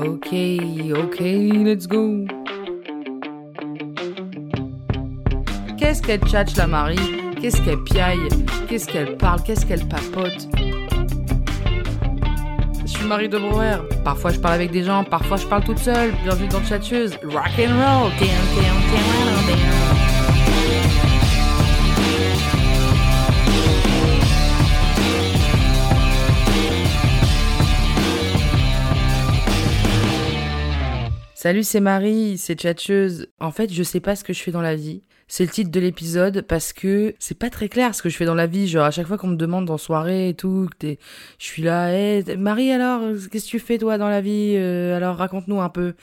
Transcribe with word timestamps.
Ok, 0.00 0.28
ok, 0.94 1.20
let's 1.64 1.88
go. 1.88 2.24
Qu'est-ce 5.76 6.02
qu'elle 6.02 6.20
tchatche 6.20 6.56
la 6.56 6.68
Marie? 6.68 6.96
Qu'est-ce 7.40 7.60
qu'elle 7.62 7.82
piaille? 7.82 8.28
Qu'est-ce 8.68 8.86
qu'elle 8.86 9.16
parle? 9.16 9.42
Qu'est-ce 9.42 9.66
qu'elle 9.66 9.84
papote? 9.88 10.48
Je 12.82 12.86
suis 12.86 13.06
Marie 13.06 13.28
de 13.28 13.38
Brouwer. 13.38 13.78
Parfois 14.04 14.30
je 14.30 14.38
parle 14.38 14.54
avec 14.54 14.70
des 14.70 14.84
gens, 14.84 15.02
parfois 15.02 15.36
je 15.36 15.46
parle 15.46 15.64
toute 15.64 15.78
seule. 15.78 16.12
Bienvenue 16.22 16.48
dans 16.48 16.60
Tchatcheuse. 16.60 17.18
Rock 17.24 17.58
and 17.58 17.74
roll. 17.74 18.12
Down, 18.20 18.28
down, 18.54 18.78
down, 18.92 19.97
Salut, 31.48 31.64
c'est 31.64 31.80
Marie, 31.80 32.36
c'est 32.36 32.56
Tchatcheuse. 32.56 33.28
En 33.40 33.50
fait, 33.52 33.72
je 33.72 33.82
sais 33.82 34.00
pas 34.00 34.14
ce 34.16 34.22
que 34.22 34.34
je 34.34 34.42
fais 34.42 34.50
dans 34.50 34.60
la 34.60 34.76
vie. 34.76 35.00
C'est 35.28 35.44
le 35.44 35.48
titre 35.48 35.70
de 35.70 35.80
l'épisode 35.80 36.42
parce 36.42 36.74
que 36.74 37.14
c'est 37.18 37.38
pas 37.38 37.48
très 37.48 37.70
clair 37.70 37.94
ce 37.94 38.02
que 38.02 38.10
je 38.10 38.16
fais 38.18 38.26
dans 38.26 38.34
la 38.34 38.46
vie. 38.46 38.68
Genre, 38.68 38.84
à 38.84 38.90
chaque 38.90 39.06
fois 39.06 39.16
qu'on 39.16 39.28
me 39.28 39.36
demande 39.36 39.70
en 39.70 39.78
soirée 39.78 40.28
et 40.28 40.34
tout, 40.34 40.68
je 40.82 40.96
suis 41.38 41.62
là, 41.62 41.90
Eh, 41.98 42.36
Marie, 42.36 42.70
alors, 42.70 43.00
qu'est-ce 43.32 43.46
que 43.46 43.50
tu 43.50 43.60
fais 43.60 43.78
toi 43.78 43.96
dans 43.96 44.10
la 44.10 44.20
vie 44.20 44.56
Euh, 44.58 44.94
Alors, 44.94 45.16
raconte-nous 45.16 45.58
un 45.62 45.70
peu. 45.70 45.94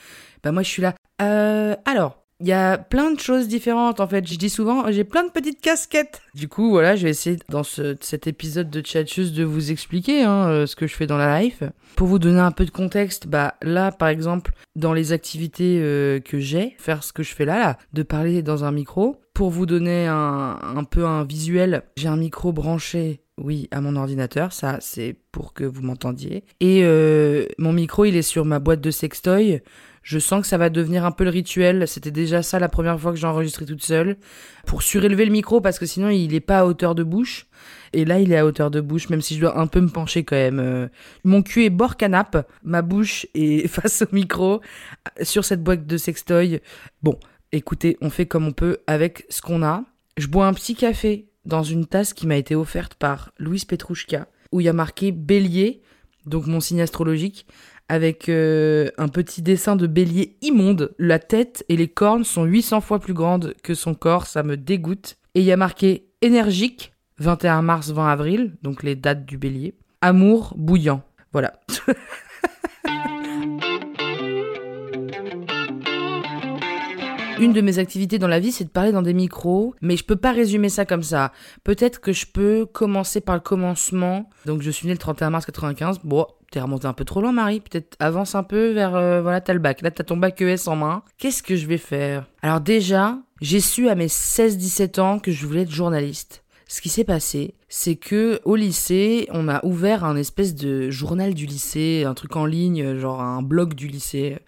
Bah, 0.42 0.50
moi, 0.50 0.64
je 0.64 0.68
suis 0.68 0.82
là. 0.82 0.96
Euh, 1.22 1.76
alors, 1.84 2.25
il 2.40 2.46
y 2.48 2.52
a 2.52 2.76
plein 2.78 3.10
de 3.12 3.18
choses 3.20 3.48
différentes 3.48 4.00
en 4.00 4.06
fait. 4.06 4.26
Je 4.26 4.36
dis 4.36 4.50
souvent, 4.50 4.90
j'ai 4.92 5.04
plein 5.04 5.24
de 5.24 5.30
petites 5.30 5.60
casquettes. 5.60 6.20
Du 6.34 6.48
coup, 6.48 6.70
voilà, 6.70 6.94
je 6.96 7.04
vais 7.04 7.10
essayer 7.10 7.38
dans 7.48 7.62
ce- 7.62 7.96
cet 8.00 8.26
épisode 8.26 8.68
de 8.70 8.80
Tchatcheuse 8.80 9.32
de 9.32 9.44
vous 9.44 9.70
expliquer 9.70 10.22
hein, 10.22 10.48
euh, 10.48 10.66
ce 10.66 10.76
que 10.76 10.86
je 10.86 10.94
fais 10.94 11.06
dans 11.06 11.16
la 11.16 11.40
life. 11.40 11.62
Pour 11.96 12.08
vous 12.08 12.18
donner 12.18 12.40
un 12.40 12.50
peu 12.52 12.64
de 12.66 12.70
contexte, 12.70 13.26
bah 13.26 13.54
là, 13.62 13.90
par 13.90 14.08
exemple, 14.08 14.52
dans 14.74 14.92
les 14.92 15.12
activités 15.12 15.80
euh, 15.82 16.20
que 16.20 16.38
j'ai, 16.38 16.76
faire 16.78 17.02
ce 17.04 17.12
que 17.12 17.22
je 17.22 17.34
fais 17.34 17.46
là, 17.46 17.58
là, 17.58 17.78
de 17.94 18.02
parler 18.02 18.42
dans 18.42 18.64
un 18.64 18.72
micro. 18.72 19.16
Pour 19.32 19.50
vous 19.50 19.66
donner 19.66 20.06
un, 20.06 20.58
un 20.76 20.84
peu 20.84 21.04
un 21.06 21.24
visuel, 21.24 21.82
j'ai 21.96 22.08
un 22.08 22.16
micro 22.16 22.52
branché, 22.52 23.20
oui, 23.38 23.68
à 23.70 23.80
mon 23.82 23.96
ordinateur. 23.96 24.52
Ça, 24.52 24.78
c'est 24.80 25.16
pour 25.32 25.52
que 25.52 25.64
vous 25.64 25.82
m'entendiez. 25.82 26.44
Et 26.60 26.84
euh, 26.84 27.44
mon 27.58 27.72
micro, 27.74 28.04
il 28.06 28.16
est 28.16 28.22
sur 28.22 28.44
ma 28.46 28.58
boîte 28.58 28.80
de 28.80 28.90
sextoy. 28.90 29.60
Je 30.06 30.20
sens 30.20 30.42
que 30.42 30.46
ça 30.46 30.56
va 30.56 30.70
devenir 30.70 31.04
un 31.04 31.10
peu 31.10 31.24
le 31.24 31.30
rituel. 31.30 31.88
C'était 31.88 32.12
déjà 32.12 32.40
ça 32.40 32.60
la 32.60 32.68
première 32.68 33.00
fois 33.00 33.10
que 33.10 33.18
j'ai 33.18 33.26
enregistré 33.26 33.66
toute 33.66 33.82
seule. 33.82 34.18
Pour 34.64 34.82
surélever 34.82 35.24
le 35.24 35.32
micro, 35.32 35.60
parce 35.60 35.80
que 35.80 35.84
sinon 35.84 36.10
il 36.10 36.32
est 36.32 36.38
pas 36.38 36.60
à 36.60 36.64
hauteur 36.64 36.94
de 36.94 37.02
bouche. 37.02 37.48
Et 37.92 38.04
là, 38.04 38.20
il 38.20 38.30
est 38.30 38.36
à 38.36 38.46
hauteur 38.46 38.70
de 38.70 38.80
bouche, 38.80 39.08
même 39.08 39.20
si 39.20 39.34
je 39.34 39.40
dois 39.40 39.58
un 39.58 39.66
peu 39.66 39.80
me 39.80 39.88
pencher 39.88 40.22
quand 40.22 40.36
même. 40.36 40.60
Euh, 40.60 40.86
Mon 41.24 41.42
cul 41.42 41.64
est 41.64 41.70
bord 41.70 41.96
canap, 41.96 42.48
ma 42.62 42.82
bouche 42.82 43.26
est 43.34 43.66
face 43.68 44.02
au 44.02 44.14
micro, 44.14 44.60
sur 45.22 45.44
cette 45.44 45.64
boîte 45.64 45.88
de 45.88 45.96
sextoy. 45.96 46.60
Bon, 47.02 47.18
écoutez, 47.50 47.96
on 48.00 48.08
fait 48.08 48.26
comme 48.26 48.46
on 48.46 48.52
peut 48.52 48.78
avec 48.86 49.26
ce 49.28 49.42
qu'on 49.42 49.64
a. 49.64 49.82
Je 50.18 50.28
bois 50.28 50.46
un 50.46 50.54
petit 50.54 50.76
café 50.76 51.26
dans 51.44 51.64
une 51.64 51.84
tasse 51.84 52.14
qui 52.14 52.28
m'a 52.28 52.36
été 52.36 52.54
offerte 52.54 52.94
par 52.94 53.32
Louise 53.40 53.64
Petrouchka, 53.64 54.28
où 54.52 54.60
il 54.60 54.66
y 54.66 54.68
a 54.68 54.72
marqué 54.72 55.10
bélier, 55.10 55.82
donc 56.26 56.46
mon 56.46 56.60
signe 56.60 56.80
astrologique, 56.80 57.44
avec 57.88 58.28
euh, 58.28 58.90
un 58.98 59.08
petit 59.08 59.42
dessin 59.42 59.76
de 59.76 59.86
bélier 59.86 60.36
immonde. 60.42 60.94
La 60.98 61.18
tête 61.18 61.64
et 61.68 61.76
les 61.76 61.88
cornes 61.88 62.24
sont 62.24 62.44
800 62.44 62.80
fois 62.80 62.98
plus 62.98 63.14
grandes 63.14 63.54
que 63.62 63.74
son 63.74 63.94
corps, 63.94 64.26
ça 64.26 64.42
me 64.42 64.56
dégoûte. 64.56 65.16
Et 65.34 65.40
il 65.40 65.46
y 65.46 65.52
a 65.52 65.56
marqué 65.56 66.08
énergique, 66.22 66.92
21 67.18 67.62
mars, 67.62 67.90
20 67.90 68.08
avril, 68.08 68.56
donc 68.62 68.82
les 68.82 68.96
dates 68.96 69.26
du 69.26 69.38
bélier. 69.38 69.74
Amour 70.00 70.54
bouillant. 70.56 71.02
Voilà. 71.32 71.60
Une 77.38 77.52
de 77.52 77.60
mes 77.60 77.78
activités 77.78 78.18
dans 78.18 78.28
la 78.28 78.40
vie, 78.40 78.50
c'est 78.50 78.64
de 78.64 78.70
parler 78.70 78.92
dans 78.92 79.02
des 79.02 79.12
micros, 79.12 79.74
mais 79.82 79.98
je 79.98 80.04
peux 80.04 80.16
pas 80.16 80.32
résumer 80.32 80.70
ça 80.70 80.86
comme 80.86 81.02
ça. 81.02 81.32
Peut-être 81.64 82.00
que 82.00 82.14
je 82.14 82.24
peux 82.24 82.64
commencer 82.64 83.20
par 83.20 83.34
le 83.34 83.42
commencement. 83.42 84.30
Donc 84.46 84.62
je 84.62 84.70
suis 84.70 84.86
née 84.86 84.94
le 84.94 84.98
31 84.98 85.28
mars 85.28 85.44
95. 85.44 86.00
Bon, 86.02 86.26
t'es 86.50 86.60
remonté 86.60 86.86
un 86.86 86.92
peu 86.92 87.04
trop 87.04 87.20
loin, 87.20 87.32
Marie. 87.32 87.60
Peut-être 87.60 87.96
avance 87.98 88.34
un 88.34 88.42
peu 88.42 88.72
vers, 88.72 88.94
euh, 88.94 89.20
voilà, 89.22 89.40
t'as 89.40 89.52
le 89.52 89.58
bac. 89.58 89.82
Là, 89.82 89.90
t'as 89.90 90.04
ton 90.04 90.16
bac 90.16 90.40
ES 90.40 90.68
en 90.68 90.76
main. 90.76 91.02
Qu'est-ce 91.18 91.42
que 91.42 91.56
je 91.56 91.66
vais 91.66 91.78
faire? 91.78 92.26
Alors 92.42 92.60
déjà, 92.60 93.18
j'ai 93.40 93.60
su 93.60 93.88
à 93.88 93.94
mes 93.94 94.08
16-17 94.08 95.00
ans 95.00 95.18
que 95.18 95.32
je 95.32 95.46
voulais 95.46 95.62
être 95.62 95.70
journaliste. 95.70 96.44
Ce 96.68 96.80
qui 96.80 96.88
s'est 96.88 97.04
passé, 97.04 97.54
c'est 97.68 97.96
que 97.96 98.40
au 98.44 98.54
lycée, 98.54 99.26
on 99.32 99.48
a 99.48 99.64
ouvert 99.64 100.04
un 100.04 100.16
espèce 100.16 100.54
de 100.54 100.88
journal 100.90 101.34
du 101.34 101.46
lycée, 101.46 102.04
un 102.06 102.14
truc 102.14 102.36
en 102.36 102.46
ligne, 102.46 102.96
genre 102.98 103.20
un 103.20 103.42
blog 103.42 103.74
du 103.74 103.88
lycée. 103.88 104.38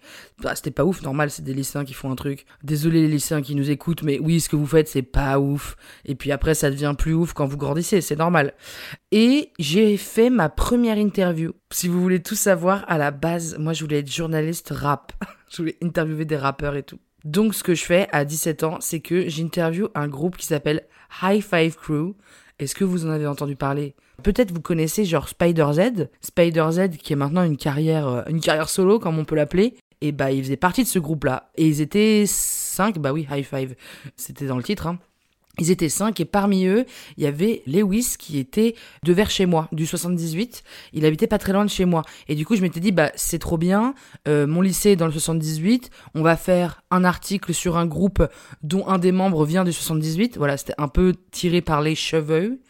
Bah, 0.41 0.55
c'était 0.55 0.71
pas 0.71 0.85
ouf, 0.85 1.01
normal, 1.01 1.29
c'est 1.29 1.43
des 1.43 1.53
lycéens 1.53 1.83
qui 1.83 1.93
font 1.93 2.11
un 2.11 2.15
truc. 2.15 2.45
Désolé 2.63 3.01
les 3.01 3.09
lycéens 3.09 3.41
qui 3.41 3.55
nous 3.55 3.69
écoutent, 3.69 4.03
mais 4.03 4.19
oui, 4.19 4.39
ce 4.39 4.47
que 4.47 4.55
vous 4.55 4.65
faites, 4.65 4.87
c'est 4.87 5.01
pas 5.01 5.37
ouf. 5.37 5.75
Et 6.05 6.15
puis 6.15 6.31
après, 6.31 6.55
ça 6.55 6.71
devient 6.71 6.95
plus 6.97 7.13
ouf 7.13 7.33
quand 7.33 7.45
vous 7.45 7.57
grandissez, 7.57 7.99
c'est 7.99 8.15
normal. 8.15 8.53
Et 9.11 9.51
j'ai 9.59 9.97
fait 9.97 10.29
ma 10.29 10.47
première 10.47 10.97
interview. 10.97 11.53
Si 11.71 11.89
vous 11.89 12.01
voulez 12.01 12.21
tout 12.21 12.35
savoir, 12.35 12.85
à 12.87 12.97
la 12.97 13.11
base, 13.11 13.57
moi, 13.59 13.73
je 13.73 13.83
voulais 13.83 13.99
être 13.99 14.11
journaliste 14.11 14.69
rap. 14.71 15.11
je 15.49 15.57
voulais 15.57 15.77
interviewer 15.83 16.23
des 16.23 16.37
rappeurs 16.37 16.77
et 16.77 16.83
tout. 16.83 16.99
Donc, 17.25 17.53
ce 17.53 17.63
que 17.63 17.75
je 17.75 17.83
fais 17.83 18.07
à 18.13 18.23
17 18.23 18.63
ans, 18.63 18.77
c'est 18.79 19.01
que 19.01 19.27
j'interviewe 19.27 19.89
un 19.93 20.07
groupe 20.07 20.37
qui 20.37 20.45
s'appelle 20.45 20.87
High 21.21 21.43
Five 21.43 21.75
Crew. 21.75 22.15
Est-ce 22.59 22.75
que 22.75 22.83
vous 22.83 23.05
en 23.05 23.09
avez 23.09 23.25
entendu 23.25 23.55
parler? 23.55 23.95
Peut-être 24.21 24.51
vous 24.51 24.61
connaissez 24.61 25.05
genre 25.05 25.29
Spider 25.29 25.67
Z, 25.71 26.09
Spider 26.19 26.67
Z 26.71 26.89
qui 26.97 27.13
est 27.13 27.15
maintenant 27.15 27.43
une 27.43 27.55
carrière, 27.55 28.07
euh, 28.07 28.21
une 28.27 28.41
carrière 28.41 28.67
solo 28.67 28.99
comme 28.99 29.17
on 29.17 29.25
peut 29.25 29.35
l'appeler. 29.35 29.75
Et 30.01 30.11
bah 30.11 30.31
ils 30.31 30.43
faisaient 30.43 30.57
partie 30.57 30.83
de 30.83 30.87
ce 30.87 30.99
groupe-là. 30.99 31.49
Et 31.55 31.67
ils 31.67 31.81
étaient 31.81 32.25
5, 32.25 32.99
bah 32.99 33.11
oui, 33.11 33.27
High 33.31 33.45
Five, 33.45 33.75
c'était 34.15 34.45
dans 34.45 34.57
le 34.57 34.63
titre. 34.63 34.87
Hein. 34.87 34.99
Ils 35.57 35.71
étaient 35.71 35.89
5 35.89 36.17
et 36.19 36.25
parmi 36.25 36.65
eux, 36.65 36.85
il 37.17 37.23
y 37.23 37.27
avait 37.27 37.63
Lewis 37.65 38.15
qui 38.17 38.37
était 38.37 38.75
de 39.03 39.11
vers 39.11 39.29
chez 39.29 39.45
moi, 39.45 39.67
du 39.71 39.85
78. 39.85 40.63
Il 40.93 41.05
habitait 41.05 41.27
pas 41.27 41.37
très 41.37 41.51
loin 41.51 41.65
de 41.65 41.69
chez 41.69 41.85
moi. 41.85 42.03
Et 42.29 42.35
du 42.35 42.45
coup, 42.45 42.55
je 42.55 42.61
m'étais 42.61 42.79
dit, 42.79 42.91
bah 42.91 43.11
c'est 43.15 43.39
trop 43.39 43.57
bien, 43.57 43.93
euh, 44.27 44.47
mon 44.47 44.61
lycée 44.61 44.91
est 44.91 44.95
dans 44.95 45.05
le 45.05 45.11
78, 45.11 45.89
on 46.15 46.21
va 46.21 46.37
faire 46.37 46.81
un 46.91 47.03
article 47.03 47.53
sur 47.53 47.77
un 47.77 47.85
groupe 47.85 48.25
dont 48.63 48.87
un 48.87 48.99
des 48.99 49.11
membres 49.11 49.43
vient 49.43 49.65
du 49.65 49.73
78. 49.73 50.37
Voilà, 50.37 50.55
c'était 50.55 50.75
un 50.77 50.87
peu 50.87 51.13
tiré 51.31 51.61
par 51.61 51.81
les 51.81 51.95
cheveux. 51.95 52.61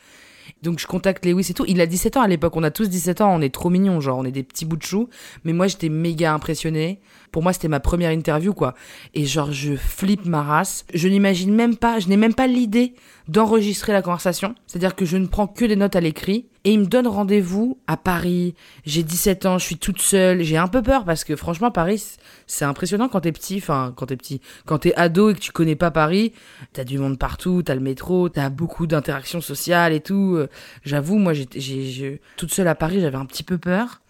Donc 0.61 0.79
je 0.79 0.87
contacte 0.87 1.25
Lewis 1.25 1.47
et 1.49 1.53
tout. 1.53 1.65
Il 1.67 1.79
a 1.81 1.85
17 1.85 2.17
ans 2.17 2.21
à 2.21 2.27
l'époque, 2.27 2.55
on 2.55 2.63
a 2.63 2.71
tous 2.71 2.89
17 2.89 3.21
ans, 3.21 3.33
on 3.33 3.41
est 3.41 3.53
trop 3.53 3.69
mignons, 3.69 4.01
genre 4.01 4.17
on 4.17 4.25
est 4.25 4.31
des 4.31 4.43
petits 4.43 4.65
bouts 4.65 4.77
de 4.77 4.83
chou. 4.83 5.09
Mais 5.43 5.53
moi 5.53 5.67
j'étais 5.67 5.89
méga 5.89 6.33
impressionné. 6.33 7.01
Pour 7.31 7.43
moi 7.43 7.53
c'était 7.53 7.67
ma 7.67 7.79
première 7.79 8.11
interview 8.11 8.53
quoi. 8.53 8.73
Et 9.13 9.25
genre 9.25 9.51
je 9.51 9.75
flippe 9.75 10.25
ma 10.25 10.41
race. 10.43 10.85
Je 10.93 11.07
n'imagine 11.07 11.53
même 11.53 11.75
pas, 11.77 11.99
je 11.99 12.07
n'ai 12.07 12.17
même 12.17 12.33
pas 12.33 12.47
l'idée 12.47 12.93
d'enregistrer 13.27 13.93
la 13.93 14.01
conversation. 14.01 14.55
C'est-à-dire 14.67 14.95
que 14.95 15.05
je 15.05 15.17
ne 15.17 15.27
prends 15.27 15.47
que 15.47 15.65
des 15.65 15.75
notes 15.75 15.95
à 15.95 16.01
l'écrit. 16.01 16.47
Et 16.65 16.73
il 16.73 16.79
me 16.81 16.85
donne 16.87 17.07
rendez-vous 17.07 17.77
à 17.87 17.95
Paris. 17.95 18.53
J'ai 18.85 19.01
17 19.01 19.45
ans, 19.45 19.57
je 19.59 19.65
suis 19.65 19.77
toute 19.77 20.01
seule. 20.01 20.41
J'ai 20.43 20.57
un 20.57 20.67
peu 20.67 20.81
peur 20.81 21.05
parce 21.05 21.23
que 21.23 21.35
franchement 21.37 21.71
Paris 21.71 22.03
c'est 22.47 22.65
impressionnant 22.65 23.07
quand 23.07 23.21
t'es 23.21 23.31
petit. 23.31 23.57
Enfin 23.57 23.93
quand 23.95 24.07
t'es 24.07 24.17
petit, 24.17 24.41
quand 24.65 24.79
t'es 24.79 24.93
ado 24.95 25.29
et 25.29 25.35
que 25.35 25.39
tu 25.39 25.51
connais 25.51 25.75
pas 25.77 25.91
Paris, 25.91 26.33
t'as 26.73 26.83
du 26.83 26.97
monde 26.97 27.17
partout, 27.17 27.61
t'as 27.63 27.75
le 27.75 27.81
métro, 27.81 28.27
t'as 28.27 28.49
beaucoup 28.49 28.87
d'interactions 28.87 29.41
sociales 29.41 29.93
et 29.93 30.01
tout. 30.01 30.33
Euh, 30.35 30.47
J'avoue, 30.83 31.17
moi, 31.17 31.33
j'ai- 31.33 32.21
toute 32.35 32.53
seule 32.53 32.67
à 32.67 32.75
Paris, 32.75 32.99
j'avais 33.01 33.17
un 33.17 33.25
petit 33.25 33.43
peu 33.43 33.57
peur. 33.57 34.01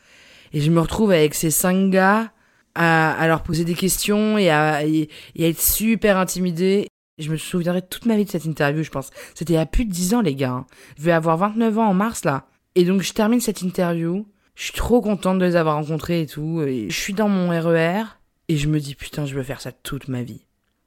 Et 0.53 0.61
je 0.61 0.71
me 0.71 0.79
retrouve 0.79 1.11
avec 1.11 1.35
ces 1.35 1.51
cinq 1.51 1.91
gars 1.91 2.31
à, 2.75 3.11
à 3.11 3.27
leur 3.27 3.43
poser 3.43 3.65
des 3.65 3.73
questions 3.73 4.37
et 4.37 4.49
à, 4.49 4.85
et, 4.85 5.09
à 5.39 5.43
être 5.43 5.59
super 5.61 6.17
intimidée. 6.17 6.87
Je 7.17 7.29
me 7.31 7.37
souviendrai 7.37 7.81
toute 7.81 8.05
ma 8.05 8.15
vie 8.15 8.25
de 8.25 8.29
cette 8.29 8.45
interview, 8.45 8.83
je 8.83 8.91
pense. 8.91 9.09
C'était 9.35 9.57
a 9.57 9.65
plus 9.65 9.85
de 9.85 9.91
10 9.91 10.13
ans, 10.13 10.21
les 10.21 10.35
gars. 10.35 10.51
hein. 10.51 10.65
Je 10.97 11.03
vais 11.03 11.11
avoir 11.11 11.37
29 11.37 11.77
ans 11.77 11.87
en 11.89 11.93
mars, 11.93 12.23
là. 12.23 12.47
Et 12.75 12.85
donc, 12.85 13.01
je 13.01 13.11
termine 13.13 13.41
cette 13.41 13.61
interview. 13.61 14.25
Je 14.55 14.63
suis 14.63 14.73
trop 14.73 15.01
contente 15.01 15.39
de 15.39 15.45
les 15.45 15.55
avoir 15.55 15.75
rencontrés 15.75 16.21
et 16.21 16.27
tout. 16.27 16.61
Et 16.61 16.89
je 16.89 16.97
suis 16.97 17.13
dans 17.13 17.27
mon 17.27 17.49
RER. 17.49 18.03
Et 18.47 18.57
je 18.57 18.67
me 18.67 18.79
dis, 18.79 18.95
putain, 18.95 19.25
je 19.25 19.35
veux 19.35 19.43
faire 19.43 19.59
ça 19.61 19.71
toute 19.71 20.07
ma 20.07 20.23
vie. 20.23 20.45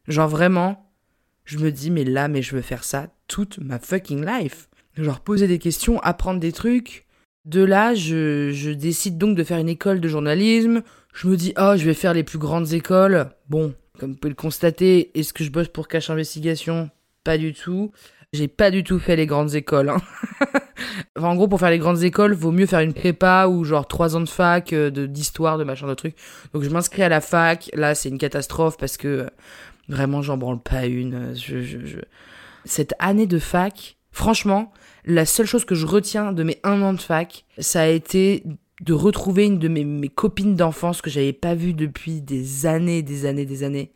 Genre, 0.09 0.29
vraiment, 0.29 0.89
Je 1.45 1.59
me 1.59 1.71
dis, 1.73 1.91
mais 1.91 2.05
là, 2.05 2.29
mais 2.29 2.41
je 2.41 2.55
veux 2.55 2.63
faire 2.63 2.85
ça 2.85 3.09
toute 3.29 3.59
ma 3.59 3.79
fucking 3.79 4.25
life. 4.25 4.69
Genre 4.97 5.21
poser 5.21 5.49
des 5.49 5.59
questions, 5.59 6.01
apprendre 6.01 6.39
des 6.41 6.53
trucs. 6.53 7.05
De 7.45 7.63
là, 7.65 7.95
je, 7.95 8.53
je 8.53 8.71
décide 8.71 9.19
donc 9.19 9.37
de 9.37 9.43
faire 9.45 9.59
une 9.59 9.69
école 9.69 10.01
de 10.01 10.09
journalisme. 10.09 10.83
Je 11.13 11.29
me 11.29 11.37
dis, 11.37 11.53
oh, 11.59 11.75
je 11.77 11.85
vais 11.85 11.95
faire 11.95 12.15
les 12.15 12.25
plus 12.25 12.39
grandes 12.39 12.73
écoles. 12.73 13.31
Bon, 13.49 13.75
comme 13.99 14.13
vous 14.13 14.17
pouvez 14.17 14.31
le 14.31 14.37
constater, 14.37 15.17
est-ce 15.19 15.33
que 15.33 15.45
je 15.45 15.51
bosse 15.51 15.69
pour 15.69 15.89
Cache 15.89 16.11
Investigation? 16.11 16.91
Pas 17.25 17.39
du 17.39 17.53
tout. 17.53 17.93
J'ai 18.33 18.49
pas 18.49 18.71
du 18.71 18.83
tout 18.83 18.99
fait 18.99 19.15
les 19.15 19.27
grandes 19.27 19.55
écoles. 19.55 19.91
Hein. 19.91 20.01
en 21.21 21.35
gros, 21.35 21.49
pour 21.49 21.61
faire 21.61 21.71
les 21.71 21.79
grandes 21.79 22.03
écoles, 22.03 22.33
vaut 22.33 22.51
mieux 22.51 22.65
faire 22.65 22.81
une 22.81 22.95
prépa 22.95 23.47
ou 23.47 23.63
genre 23.65 23.87
trois 23.87 24.17
ans 24.17 24.23
de 24.23 24.29
fac, 24.29 24.73
euh, 24.73 24.91
de 24.91 25.05
d'histoire, 25.05 25.59
de 25.59 25.65
machin 25.65 25.87
de 25.87 25.95
trucs. 25.95 26.17
Donc 26.55 26.63
je 26.63 26.71
m'inscris 26.71 27.03
à 27.03 27.11
la 27.11 27.21
fac. 27.21 27.71
Là, 27.75 27.95
c'est 27.95 28.09
une 28.09 28.17
catastrophe 28.17 28.79
parce 28.79 28.97
que 28.97 29.09
euh, 29.09 29.27
vraiment, 29.89 30.23
j'en 30.23 30.39
branle 30.39 30.61
pas 30.61 30.87
une. 30.87 31.35
Je, 31.35 31.61
je, 31.61 31.85
je... 31.85 31.99
Cette 32.65 32.95
année 32.99 33.27
de 33.27 33.39
fac, 33.39 33.99
franchement, 34.13 34.73
la 35.05 35.27
seule 35.27 35.47
chose 35.47 35.67
que 35.67 35.75
je 35.75 35.85
retiens 35.85 36.33
de 36.33 36.43
mes 36.43 36.59
un 36.65 36.81
an 36.81 36.95
de 36.95 37.01
fac, 37.01 37.45
ça 37.59 37.83
a 37.83 37.87
été 37.87 38.45
de 38.83 38.93
retrouver 38.93 39.47
une 39.47 39.59
de 39.59 39.69
mes, 39.69 39.85
mes 39.85 40.09
copines 40.09 40.57
d'enfance 40.57 41.03
que 41.03 41.11
j'avais 41.11 41.33
pas 41.33 41.55
vue 41.55 41.73
depuis 41.73 42.21
des 42.21 42.67
années, 42.67 43.03
des 43.03 43.27
années, 43.27 43.47
des 43.47 43.63
années. 43.63 43.93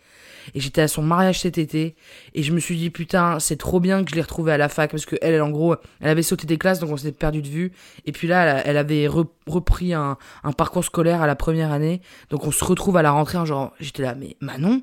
Et 0.55 0.61
j'étais 0.61 0.81
à 0.81 0.87
son 0.87 1.03
mariage 1.03 1.41
cet 1.41 1.59
été 1.59 1.97
et 2.33 2.45
je 2.45 2.53
me 2.53 2.61
suis 2.61 2.77
dit 2.77 2.91
putain 2.91 3.41
c'est 3.41 3.57
trop 3.57 3.81
bien 3.81 4.05
que 4.05 4.11
je 4.11 4.15
l'ai 4.15 4.23
retrouvée 4.23 4.53
à 4.53 4.57
la 4.57 4.69
fac 4.69 4.93
parce 4.93 5.05
que 5.05 5.17
elle, 5.21 5.43
en 5.43 5.51
gros 5.51 5.75
elle 6.01 6.09
avait 6.09 6.23
sauté 6.23 6.47
des 6.47 6.57
classes 6.57 6.79
donc 6.79 6.91
on 6.91 6.97
s'était 6.97 7.11
perdu 7.11 7.43
de 7.43 7.49
vue. 7.49 7.73
Et 8.05 8.13
puis 8.13 8.29
là 8.29 8.63
elle, 8.65 8.77
avait 8.77 9.09
repris 9.09 9.93
un, 9.93 10.17
un, 10.45 10.53
parcours 10.53 10.85
scolaire 10.85 11.21
à 11.21 11.27
la 11.27 11.35
première 11.35 11.73
année. 11.73 12.01
Donc 12.31 12.47
on 12.47 12.53
se 12.53 12.65
retrouve 12.65 12.97
à 12.97 13.03
la 13.03 13.11
rentrée 13.11 13.45
genre 13.45 13.73
j'étais 13.81 14.05
là 14.05 14.15
mais 14.15 14.37
Manon 14.41 14.83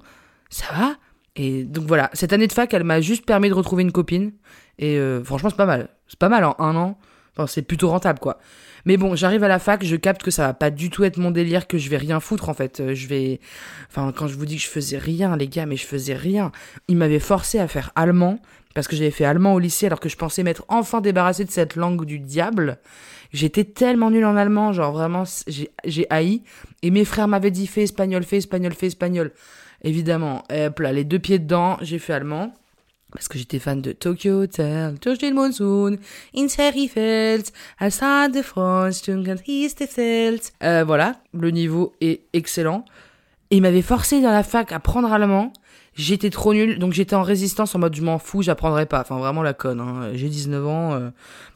ça 0.49 0.65
va? 0.73 0.95
Et 1.37 1.63
donc 1.63 1.85
voilà 1.85 2.09
cette 2.11 2.33
année 2.33 2.47
de 2.47 2.53
fac 2.53 2.73
elle 2.73 2.83
m'a 2.83 2.99
juste 2.99 3.25
permis 3.25 3.47
de 3.47 3.53
retrouver 3.53 3.83
une 3.83 3.93
copine. 3.93 4.33
Et 4.79 4.97
euh, 4.97 5.23
franchement 5.23 5.49
c'est 5.49 5.55
pas 5.55 5.65
mal. 5.65 5.87
C'est 6.07 6.19
pas 6.19 6.29
mal 6.29 6.43
en 6.43 6.55
un 6.59 6.75
an 6.75 6.97
enfin 7.35 7.47
c'est 7.47 7.61
plutôt 7.61 7.89
rentable 7.89 8.19
quoi 8.19 8.39
mais 8.85 8.97
bon, 8.97 9.15
j'arrive 9.15 9.43
à 9.43 9.47
la 9.47 9.59
fac, 9.59 9.83
je 9.83 9.95
capte 9.95 10.23
que 10.23 10.31
ça 10.31 10.47
va 10.47 10.53
pas 10.53 10.69
du 10.69 10.89
tout 10.89 11.05
être 11.05 11.17
mon 11.17 11.31
délire, 11.31 11.67
que 11.67 11.77
je 11.77 11.89
vais 11.89 11.97
rien 11.97 12.19
foutre 12.19 12.49
en 12.49 12.53
fait. 12.53 12.81
Euh, 12.81 12.93
je 12.93 13.07
vais, 13.07 13.39
enfin, 13.89 14.11
quand 14.15 14.27
je 14.27 14.35
vous 14.35 14.45
dis 14.45 14.57
que 14.57 14.61
je 14.61 14.67
faisais 14.67 14.97
rien, 14.97 15.37
les 15.37 15.47
gars, 15.47 15.65
mais 15.65 15.77
je 15.77 15.85
faisais 15.85 16.15
rien. 16.15 16.51
Ils 16.89 16.97
m'avaient 16.97 17.19
forcé 17.19 17.59
à 17.59 17.67
faire 17.67 17.91
allemand 17.95 18.39
parce 18.73 18.87
que 18.87 18.95
j'avais 18.95 19.11
fait 19.11 19.25
allemand 19.25 19.53
au 19.53 19.59
lycée 19.59 19.85
alors 19.85 19.99
que 19.99 20.09
je 20.09 20.17
pensais 20.17 20.43
m'être 20.43 20.65
enfin 20.67 20.99
débarrassé 20.99 21.45
de 21.45 21.51
cette 21.51 21.75
langue 21.75 22.05
du 22.05 22.19
diable. 22.19 22.79
J'étais 23.31 23.63
tellement 23.63 24.11
nul 24.11 24.25
en 24.25 24.35
allemand, 24.35 24.73
genre 24.73 24.91
vraiment, 24.91 25.23
j'ai 25.85 26.07
haï. 26.09 26.43
Et 26.81 26.91
mes 26.91 27.05
frères 27.05 27.27
m'avaient 27.27 27.51
dit 27.51 27.67
fais 27.67 27.83
espagnol, 27.83 28.23
fais 28.23 28.37
espagnol, 28.37 28.73
fais 28.73 28.87
espagnol. 28.87 29.31
Évidemment, 29.83 30.43
hop 30.51 30.79
là, 30.79 30.91
les 30.91 31.03
deux 31.03 31.19
pieds 31.19 31.39
dedans, 31.39 31.77
j'ai 31.81 31.99
fait 31.99 32.13
allemand 32.13 32.53
parce 33.13 33.27
que 33.27 33.37
j'étais 33.37 33.59
fan 33.59 33.81
de 33.81 33.91
Tokyo 33.91 34.43
Hotel, 34.43 34.95
Monsun, 35.33 35.97
ins 36.35 36.47
Herifeld, 36.57 37.47
als 37.79 37.99
de 38.31 38.41
France, 38.41 39.03
euh, 40.63 40.83
voilà, 40.85 41.15
le 41.33 41.51
niveau 41.51 41.93
est 42.01 42.21
excellent. 42.33 42.85
Et 43.51 43.57
il 43.57 43.61
m'avait 43.61 43.83
forcé 43.83 44.21
dans 44.21 44.31
la 44.31 44.43
fac 44.43 44.71
à 44.71 44.79
prendre 44.79 45.11
allemand. 45.11 45.53
J'étais 45.95 46.31
trop 46.31 46.53
nul, 46.53 46.79
donc 46.79 46.93
j'étais 46.93 47.15
en 47.15 47.21
résistance 47.21 47.75
en 47.75 47.79
mode 47.79 47.95
je 47.95 48.01
m'en 48.01 48.17
fous, 48.17 48.41
j'apprendrai 48.41 48.87
pas. 48.87 49.01
Enfin 49.01 49.19
vraiment 49.19 49.43
la 49.43 49.53
conne, 49.53 49.79
hein. 49.79 50.09
j'ai 50.15 50.27
19 50.27 50.67
ans, 50.67 50.93
euh, 50.93 51.09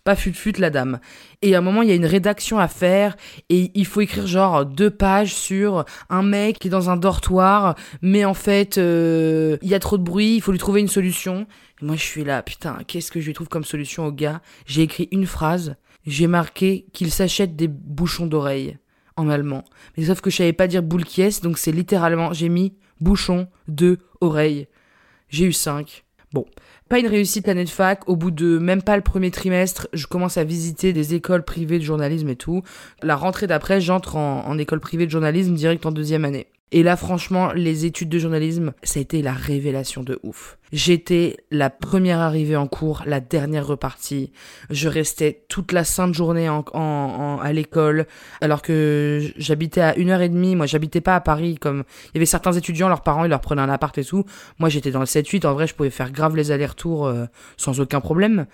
pas 0.03 0.15
fut 0.15 0.31
fut 0.31 0.51
la 0.59 0.69
dame. 0.69 0.99
Et 1.41 1.55
à 1.55 1.57
un 1.57 1.61
moment 1.61 1.81
il 1.81 1.89
y 1.89 1.91
a 1.91 1.95
une 1.95 2.05
rédaction 2.05 2.59
à 2.59 2.67
faire 2.67 3.17
et 3.49 3.71
il 3.73 3.85
faut 3.85 4.01
écrire 4.01 4.27
genre 4.27 4.65
deux 4.65 4.91
pages 4.91 5.33
sur 5.33 5.85
un 6.09 6.21
mec 6.21 6.59
qui 6.59 6.67
est 6.67 6.71
dans 6.71 6.91
un 6.91 6.97
dortoir, 6.97 7.75
mais 8.03 8.25
en 8.25 8.35
fait 8.35 8.77
euh, 8.77 9.57
il 9.63 9.69
y 9.69 9.73
a 9.73 9.79
trop 9.79 9.97
de 9.97 10.03
bruit, 10.03 10.35
il 10.35 10.41
faut 10.41 10.51
lui 10.51 10.59
trouver 10.59 10.81
une 10.81 10.87
solution. 10.87 11.47
moi 11.81 11.95
je 11.95 12.03
suis 12.03 12.23
là, 12.23 12.43
putain, 12.43 12.77
qu'est-ce 12.85 13.11
que 13.11 13.19
je 13.19 13.25
lui 13.25 13.33
trouve 13.33 13.49
comme 13.49 13.63
solution 13.63 14.05
au 14.05 14.11
gars? 14.11 14.41
J'ai 14.67 14.83
écrit 14.83 15.07
une 15.11 15.25
phrase, 15.25 15.77
j'ai 16.05 16.27
marqué 16.27 16.85
qu'il 16.93 17.11
s'achète 17.11 17.55
des 17.55 17.67
bouchons 17.67 18.27
d'oreilles 18.27 18.77
en 19.15 19.29
allemand. 19.29 19.63
Mais 19.97 20.05
sauf 20.05 20.21
que 20.21 20.29
je 20.29 20.37
savais 20.37 20.53
pas 20.53 20.67
dire 20.67 20.83
boule 20.83 21.05
donc 21.41 21.57
c'est 21.57 21.71
littéralement, 21.71 22.33
j'ai 22.33 22.49
mis 22.49 22.73
bouchon 23.01 23.47
de 23.67 23.99
oreille. 24.21 24.67
J'ai 25.29 25.45
eu 25.45 25.53
5. 25.53 26.03
Bon, 26.33 26.45
pas 26.89 26.99
une 26.99 27.07
réussite 27.07 27.47
l'année 27.47 27.63
de 27.63 27.69
fac. 27.69 28.07
Au 28.07 28.15
bout 28.15 28.31
de 28.31 28.57
même 28.57 28.81
pas 28.81 28.95
le 28.95 29.03
premier 29.03 29.31
trimestre, 29.31 29.87
je 29.93 30.07
commence 30.07 30.37
à 30.37 30.43
visiter 30.43 30.93
des 30.93 31.13
écoles 31.13 31.43
privées 31.43 31.79
de 31.79 31.83
journalisme 31.83 32.29
et 32.29 32.35
tout. 32.35 32.63
La 33.01 33.15
rentrée 33.15 33.47
d'après, 33.47 33.79
j'entre 33.81 34.17
en, 34.17 34.45
en 34.45 34.57
école 34.57 34.79
privée 34.79 35.05
de 35.05 35.11
journalisme 35.11 35.53
direct 35.53 35.85
en 35.85 35.91
deuxième 35.91 36.25
année. 36.25 36.47
Et 36.73 36.83
là, 36.83 36.97
franchement, 36.97 37.53
les 37.53 37.85
études 37.85 38.09
de 38.09 38.19
journalisme, 38.19 38.73
ça 38.83 38.99
a 38.99 39.01
été 39.01 39.21
la 39.21 39.31
révélation 39.31 40.03
de 40.03 40.19
ouf. 40.23 40.57
J'étais 40.73 41.37
la 41.49 41.69
première 41.69 42.19
arrivée 42.19 42.57
en 42.57 42.67
cours, 42.67 43.03
la 43.05 43.21
dernière 43.21 43.65
repartie. 43.65 44.33
Je 44.69 44.89
restais 44.89 45.45
toute 45.47 45.71
la 45.71 45.85
sainte 45.85 46.13
journée 46.13 46.49
en, 46.49 46.65
en, 46.73 47.39
à 47.39 47.53
l'école, 47.53 48.05
alors 48.41 48.61
que 48.61 49.21
j'habitais 49.37 49.79
à 49.79 49.95
une 49.95 50.09
heure 50.09 50.19
et 50.19 50.27
demie. 50.27 50.57
Moi, 50.57 50.65
j'habitais 50.65 50.99
pas 50.99 51.15
à 51.15 51.21
Paris, 51.21 51.55
comme 51.55 51.85
il 52.07 52.15
y 52.15 52.17
avait 52.17 52.25
certains 52.25 52.51
étudiants, 52.51 52.89
leurs 52.89 53.01
parents, 53.01 53.23
ils 53.23 53.29
leur 53.29 53.39
prenaient 53.39 53.61
un 53.61 53.69
appart 53.69 53.97
et 53.97 54.03
tout. 54.03 54.25
Moi, 54.59 54.67
j'étais 54.67 54.91
dans 54.91 54.99
le 54.99 55.05
7-8. 55.05 55.47
En 55.47 55.53
vrai, 55.53 55.67
je 55.67 55.73
pouvais 55.73 55.89
faire 55.89 56.11
grave 56.11 56.35
les 56.35 56.51
allers-retours 56.51 57.07
euh, 57.07 57.27
sans 57.55 57.79
aucun 57.79 58.01
problème. 58.01 58.45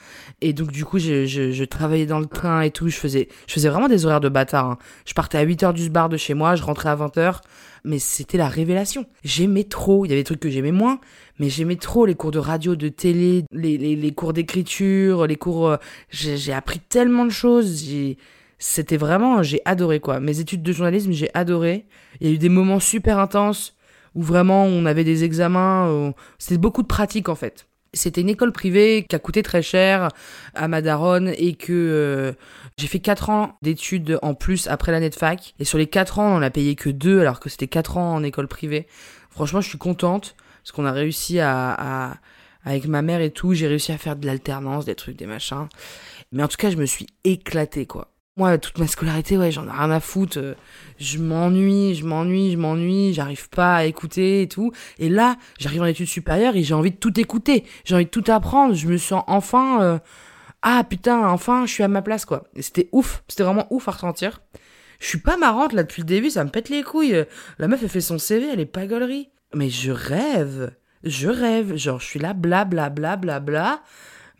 Et 0.41 0.53
donc, 0.53 0.71
du 0.71 0.85
coup, 0.85 0.99
je, 0.99 1.25
je, 1.25 1.51
je, 1.51 1.63
travaillais 1.63 2.05
dans 2.05 2.19
le 2.19 2.27
train 2.27 2.61
et 2.61 2.69
tout. 2.69 2.89
Je 2.89 2.97
faisais, 2.97 3.27
je 3.47 3.53
faisais 3.53 3.69
vraiment 3.69 3.89
des 3.89 4.05
horaires 4.05 4.21
de 4.21 4.29
bâtard. 4.29 4.67
Hein. 4.67 4.77
Je 5.07 5.15
partais 5.15 5.39
à 5.39 5.41
8 5.41 5.63
heures 5.63 5.73
du 5.73 5.89
bar 5.89 6.09
de 6.09 6.17
chez 6.17 6.35
moi, 6.35 6.55
je 6.55 6.61
rentrais 6.61 6.89
à 6.89 6.95
20 6.95 7.17
heures 7.17 7.41
mais 7.83 7.99
c'était 8.03 8.37
la 8.37 8.47
révélation. 8.47 9.05
J'aimais 9.23 9.63
trop, 9.63 10.05
il 10.05 10.09
y 10.09 10.11
avait 10.11 10.21
des 10.21 10.25
trucs 10.25 10.39
que 10.39 10.49
j'aimais 10.49 10.71
moins, 10.71 10.99
mais 11.39 11.49
j'aimais 11.49 11.75
trop 11.75 12.05
les 12.05 12.15
cours 12.15 12.31
de 12.31 12.39
radio, 12.39 12.75
de 12.75 12.89
télé, 12.89 13.45
les, 13.51 13.77
les, 13.77 13.95
les 13.95 14.11
cours 14.11 14.33
d'écriture, 14.33 15.25
les 15.27 15.35
cours... 15.35 15.69
Euh, 15.69 15.77
j'ai 16.09 16.53
appris 16.53 16.79
tellement 16.79 17.25
de 17.25 17.31
choses, 17.31 17.83
c'était 18.59 18.97
vraiment... 18.97 19.43
J'ai 19.43 19.61
adoré, 19.65 19.99
quoi. 19.99 20.19
Mes 20.19 20.39
études 20.39 20.63
de 20.63 20.71
journalisme, 20.71 21.11
j'ai 21.11 21.29
adoré. 21.33 21.85
Il 22.21 22.27
y 22.27 22.31
a 22.31 22.33
eu 22.33 22.37
des 22.37 22.49
moments 22.49 22.79
super 22.79 23.19
intenses 23.19 23.75
où 24.15 24.21
vraiment 24.21 24.65
on 24.65 24.85
avait 24.85 25.03
des 25.03 25.23
examens, 25.23 26.13
c'était 26.37 26.59
beaucoup 26.59 26.83
de 26.83 26.87
pratique, 26.87 27.29
en 27.29 27.35
fait 27.35 27.67
c'était 27.93 28.21
une 28.21 28.29
école 28.29 28.51
privée 28.51 29.05
qui 29.07 29.15
a 29.15 29.19
coûté 29.19 29.43
très 29.43 29.61
cher 29.61 30.09
à 30.55 30.67
ma 30.67 30.79
et 30.79 31.53
que 31.55 31.71
euh, 31.71 32.33
j'ai 32.77 32.87
fait 32.87 32.99
4 32.99 33.29
ans 33.29 33.57
d'études 33.61 34.19
en 34.21 34.33
plus 34.33 34.67
après 34.67 34.91
l'année 34.91 35.09
de 35.09 35.15
fac. 35.15 35.53
Et 35.59 35.65
sur 35.65 35.77
les 35.77 35.87
4 35.87 36.19
ans, 36.19 36.35
on 36.35 36.41
a 36.41 36.49
payé 36.49 36.75
que 36.75 36.89
2 36.89 37.19
alors 37.19 37.39
que 37.39 37.49
c'était 37.49 37.67
4 37.67 37.97
ans 37.97 38.13
en 38.15 38.23
école 38.23 38.47
privée. 38.47 38.87
Franchement, 39.29 39.61
je 39.61 39.69
suis 39.69 39.77
contente 39.77 40.35
parce 40.63 40.71
qu'on 40.71 40.85
a 40.85 40.91
réussi 40.91 41.39
à, 41.39 41.73
à, 41.73 42.17
avec 42.63 42.87
ma 42.87 43.01
mère 43.01 43.21
et 43.21 43.31
tout, 43.31 43.53
j'ai 43.53 43.67
réussi 43.67 43.91
à 43.91 43.97
faire 43.97 44.15
de 44.15 44.25
l'alternance, 44.25 44.85
des 44.85 44.95
trucs, 44.95 45.17
des 45.17 45.25
machins. 45.25 45.67
Mais 46.31 46.43
en 46.43 46.47
tout 46.47 46.57
cas, 46.57 46.69
je 46.69 46.77
me 46.77 46.85
suis 46.85 47.07
éclatée 47.23 47.85
quoi. 47.85 48.12
Moi, 48.35 48.57
toute 48.57 48.79
ma 48.79 48.87
scolarité, 48.87 49.37
ouais, 49.37 49.51
j'en 49.51 49.67
ai 49.67 49.71
rien 49.71 49.91
à 49.91 49.99
foutre. 49.99 50.39
Euh, 50.39 50.55
je 50.97 51.19
m'ennuie, 51.19 51.93
je 51.93 52.03
m'ennuie, 52.03 52.51
je 52.51 52.57
m'ennuie, 52.57 53.13
j'arrive 53.13 53.47
pas 53.49 53.75
à 53.75 53.83
écouter 53.85 54.41
et 54.41 54.47
tout. 54.47 54.71
Et 54.97 55.07
là, 55.07 55.35
j'arrive 55.59 55.83
en 55.83 55.85
études 55.85 56.07
supérieures 56.07 56.55
et 56.55 56.63
j'ai 56.63 56.73
envie 56.73 56.89
de 56.89 56.95
tout 56.95 57.19
écouter. 57.19 57.63
J'ai 57.85 57.93
envie 57.93 58.05
de 58.05 58.09
tout 58.09 58.23
apprendre. 58.31 58.73
Je 58.73 58.87
me 58.87 58.97
sens 58.97 59.23
enfin, 59.27 59.83
euh, 59.83 59.99
ah 60.63 60.83
putain, 60.83 61.27
enfin, 61.27 61.67
je 61.67 61.73
suis 61.73 61.83
à 61.83 61.87
ma 61.87 62.01
place, 62.01 62.25
quoi. 62.25 62.45
Et 62.55 62.63
c'était 62.63 62.89
ouf. 62.91 63.23
C'était 63.27 63.43
vraiment 63.43 63.67
ouf 63.69 63.87
à 63.87 63.91
ressentir. 63.91 64.41
Je 64.99 65.05
suis 65.05 65.19
pas 65.19 65.37
marrante, 65.37 65.73
là, 65.73 65.83
depuis 65.83 66.01
le 66.01 66.07
début, 66.07 66.31
ça 66.31 66.43
me 66.43 66.49
pète 66.49 66.69
les 66.69 66.81
couilles. 66.81 67.25
La 67.59 67.67
meuf, 67.67 67.83
elle 67.83 67.89
fait 67.89 68.01
son 68.01 68.17
CV, 68.17 68.47
elle 68.51 68.59
est 68.59 68.65
pas 68.65 68.87
gaulerie. 68.87 69.29
Mais 69.53 69.69
je 69.69 69.91
rêve. 69.91 70.71
Je 71.03 71.27
rêve. 71.27 71.75
Genre, 71.75 71.99
je 71.99 72.05
suis 72.05 72.19
là, 72.19 72.33
bla 72.33 72.65
bla 72.65 72.89
bla 72.89 73.15
bla 73.15 73.39
bla. 73.39 73.83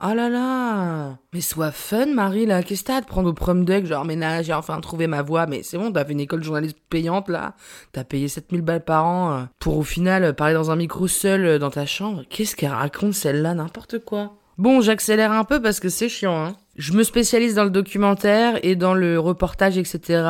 Oh 0.06 0.14
là 0.14 0.28
là 0.28 1.18
Mais 1.32 1.40
sois 1.40 1.72
fun, 1.72 2.08
Marie, 2.08 2.46
là. 2.46 2.62
Qu'est-ce 2.62 2.82
que 2.82 2.88
t'as 2.88 3.00
de 3.00 3.06
prendre 3.06 3.30
au 3.30 3.34
prom 3.34 3.64
deck? 3.64 3.86
Genre, 3.86 4.04
mais 4.04 4.18
là, 4.18 4.42
j'ai 4.42 4.54
enfin 4.54 4.82
trouvé 4.82 5.08
ma 5.08 5.22
voie. 5.22 5.46
Mais 5.46 5.64
c'est 5.64 5.78
bon, 5.78 5.94
t'as 5.94 6.04
fait 6.04 6.12
une 6.12 6.20
école 6.20 6.42
de 6.42 6.46
journaliste 6.46 6.78
payante, 6.90 7.30
là. 7.30 7.56
T'as 7.94 8.04
payé 8.04 8.28
7000 8.28 8.62
balles 8.62 8.84
par 8.84 9.06
an 9.06 9.32
euh, 9.32 9.44
pour, 9.60 9.78
au 9.78 9.84
final, 9.84 10.26
euh, 10.26 10.34
parler 10.34 10.56
dans 10.56 10.72
un 10.72 10.76
micro 10.76 11.08
seul 11.08 11.46
euh, 11.46 11.58
dans 11.58 11.70
ta 11.70 11.86
chambre. 11.86 12.24
Qu'est-ce 12.30 12.58
qu'elle 12.58 12.74
raconte, 12.74 13.14
celle-là? 13.14 13.54
N'importe 13.54 14.00
quoi. 14.00 14.34
Bon, 14.58 14.82
j'accélère 14.82 15.32
un 15.32 15.46
peu 15.46 15.62
parce 15.62 15.80
que 15.80 15.88
c'est 15.88 16.10
chiant, 16.10 16.48
hein. 16.48 16.56
Je 16.76 16.92
me 16.92 17.04
spécialise 17.04 17.56
dans 17.56 17.64
le 17.64 17.70
documentaire 17.70 18.60
et 18.62 18.76
dans 18.76 18.96
le 18.96 19.18
reportage, 19.20 19.78
etc. 19.78 20.28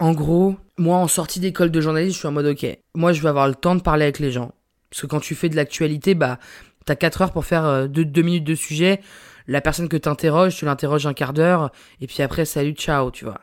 En 0.00 0.12
gros, 0.12 0.56
moi, 0.76 0.96
en 0.96 1.06
sortie 1.06 1.38
d'école 1.38 1.70
de 1.70 1.80
journaliste, 1.80 2.14
je 2.14 2.18
suis 2.18 2.28
en 2.28 2.32
mode, 2.32 2.46
ok, 2.46 2.66
moi, 2.96 3.12
je 3.12 3.20
veux 3.20 3.28
avoir 3.28 3.46
le 3.46 3.54
temps 3.54 3.76
de 3.76 3.82
parler 3.82 4.04
avec 4.04 4.18
les 4.18 4.32
gens. 4.32 4.50
Parce 4.90 5.02
que 5.02 5.06
quand 5.06 5.20
tu 5.20 5.34
fais 5.34 5.48
de 5.48 5.56
l'actualité, 5.56 6.14
bah, 6.14 6.38
T'as 6.84 6.96
4 6.96 7.22
heures 7.22 7.32
pour 7.32 7.44
faire 7.44 7.88
2 7.88 8.02
euh, 8.02 8.22
minutes 8.22 8.44
de 8.44 8.54
sujet. 8.54 9.00
La 9.46 9.60
personne 9.60 9.88
que 9.88 9.96
t'interroges, 9.96 10.56
tu 10.56 10.64
l'interroges 10.64 11.06
un 11.06 11.14
quart 11.14 11.32
d'heure. 11.32 11.70
Et 12.00 12.06
puis 12.06 12.22
après, 12.22 12.44
salut, 12.44 12.72
ciao, 12.72 13.10
tu 13.10 13.24
vois. 13.24 13.40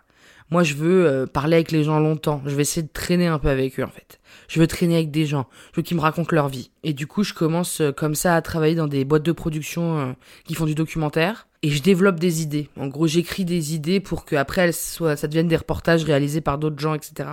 Moi, 0.50 0.64
je 0.64 0.74
veux 0.74 1.08
euh, 1.08 1.26
parler 1.26 1.56
avec 1.56 1.72
les 1.72 1.84
gens 1.84 2.00
longtemps. 2.00 2.42
Je 2.46 2.56
vais 2.56 2.64
essayer 2.64 2.84
de 2.86 2.92
traîner 2.92 3.28
un 3.28 3.40
peu 3.40 3.50
avec 3.50 3.80
eux, 3.80 3.84
en 3.84 3.90
fait. 3.90 4.20
Je 4.48 4.60
veux 4.60 4.68
traîner 4.68 4.96
avec 4.96 5.12
des 5.12 5.26
gens. 5.26 5.48
Je 5.72 5.78
veux 5.78 5.82
qu'ils 5.82 5.98
me 5.98 6.02
racontent 6.02 6.36
leur 6.36 6.50
vie. 6.50 6.72
Et 6.84 6.94
du 6.94 7.08
coup, 7.08 7.24
je 7.24 7.34
commence 7.34 7.82
euh, 7.82 7.92
comme 7.92 8.16
ça 8.16 8.36
à 8.36 8.42
travailler 8.42 8.76
dans 8.76 8.88
des 8.88 9.06
boîtes 9.06 9.24
de 9.24 9.32
production 9.32 10.16
qui 10.46 10.54
font 10.54 10.66
du 10.66 10.76
documentaire. 10.76 11.48
Et 11.64 11.70
je 11.70 11.84
développe 11.84 12.20
des 12.20 12.42
idées. 12.42 12.70
En 12.76 12.88
gros, 12.88 13.06
j'écris 13.06 13.46
des 13.46 13.76
idées 13.76 14.00
pour 14.00 14.26
que 14.26 14.36
après 14.36 14.62
elles 14.62 14.74
soient, 14.74 15.16
ça 15.16 15.28
devienne 15.28 15.48
des 15.48 15.56
reportages 15.56 16.04
réalisés 16.04 16.42
par 16.42 16.58
d'autres 16.58 16.80
gens, 16.80 16.96
etc. 16.96 17.30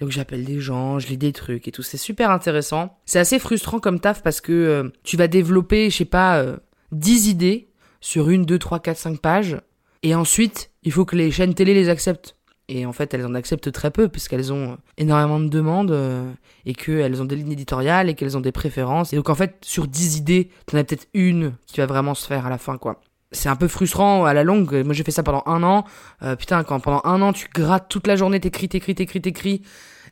donc 0.00 0.10
j'appelle 0.10 0.44
des 0.44 0.58
gens, 0.58 0.98
je 0.98 1.06
lis 1.06 1.16
des 1.16 1.32
trucs 1.32 1.68
et 1.68 1.70
tout. 1.70 1.82
C'est 1.82 1.96
super 1.96 2.30
intéressant. 2.30 2.98
C'est 3.06 3.20
assez 3.20 3.38
frustrant 3.38 3.78
comme 3.78 4.00
taf 4.00 4.22
parce 4.22 4.40
que 4.40 4.92
tu 5.04 5.16
vas 5.16 5.28
développer, 5.28 5.90
je 5.90 5.98
sais 5.98 6.04
pas, 6.04 6.44
10 6.92 7.28
idées 7.28 7.68
sur 8.00 8.28
une, 8.28 8.44
deux, 8.44 8.58
trois, 8.58 8.80
quatre, 8.80 8.98
cinq 8.98 9.20
pages. 9.20 9.56
Et 10.02 10.14
ensuite, 10.14 10.70
il 10.82 10.92
faut 10.92 11.06
que 11.06 11.16
les 11.16 11.30
chaînes 11.30 11.54
télé 11.54 11.72
les 11.72 11.88
acceptent. 11.88 12.36
Et 12.68 12.86
en 12.86 12.92
fait, 12.92 13.12
elles 13.14 13.26
en 13.26 13.34
acceptent 13.34 13.72
très 13.72 13.90
peu, 13.90 14.08
puisqu'elles 14.08 14.52
ont 14.52 14.78
énormément 14.98 15.40
de 15.40 15.48
demandes, 15.48 15.90
euh, 15.90 16.30
et 16.64 16.74
qu'elles 16.74 17.20
ont 17.20 17.24
des 17.24 17.36
lignes 17.36 17.52
éditoriales, 17.52 18.08
et 18.08 18.14
qu'elles 18.14 18.36
ont 18.36 18.40
des 18.40 18.52
préférences. 18.52 19.12
Et 19.12 19.16
donc, 19.16 19.30
en 19.30 19.34
fait, 19.34 19.56
sur 19.62 19.86
10 19.86 20.16
idées, 20.16 20.50
t'en 20.66 20.78
as 20.78 20.84
peut-être 20.84 21.06
une 21.14 21.54
qui 21.66 21.80
va 21.80 21.86
vraiment 21.86 22.14
se 22.14 22.26
faire 22.26 22.46
à 22.46 22.50
la 22.50 22.58
fin, 22.58 22.78
quoi. 22.78 23.00
C'est 23.32 23.48
un 23.48 23.56
peu 23.56 23.68
frustrant 23.68 24.24
à 24.24 24.34
la 24.34 24.44
longue. 24.44 24.84
Moi, 24.84 24.94
j'ai 24.94 25.04
fait 25.04 25.10
ça 25.10 25.22
pendant 25.22 25.42
un 25.46 25.62
an. 25.62 25.84
Euh, 26.22 26.36
putain, 26.36 26.62
quand 26.64 26.80
pendant 26.80 27.00
un 27.04 27.22
an, 27.22 27.32
tu 27.32 27.48
grattes 27.52 27.86
toute 27.88 28.06
la 28.06 28.16
journée, 28.16 28.40
t'écris, 28.40 28.68
t'écris, 28.68 28.94
t'écris, 28.94 29.20
t'écris, 29.20 29.62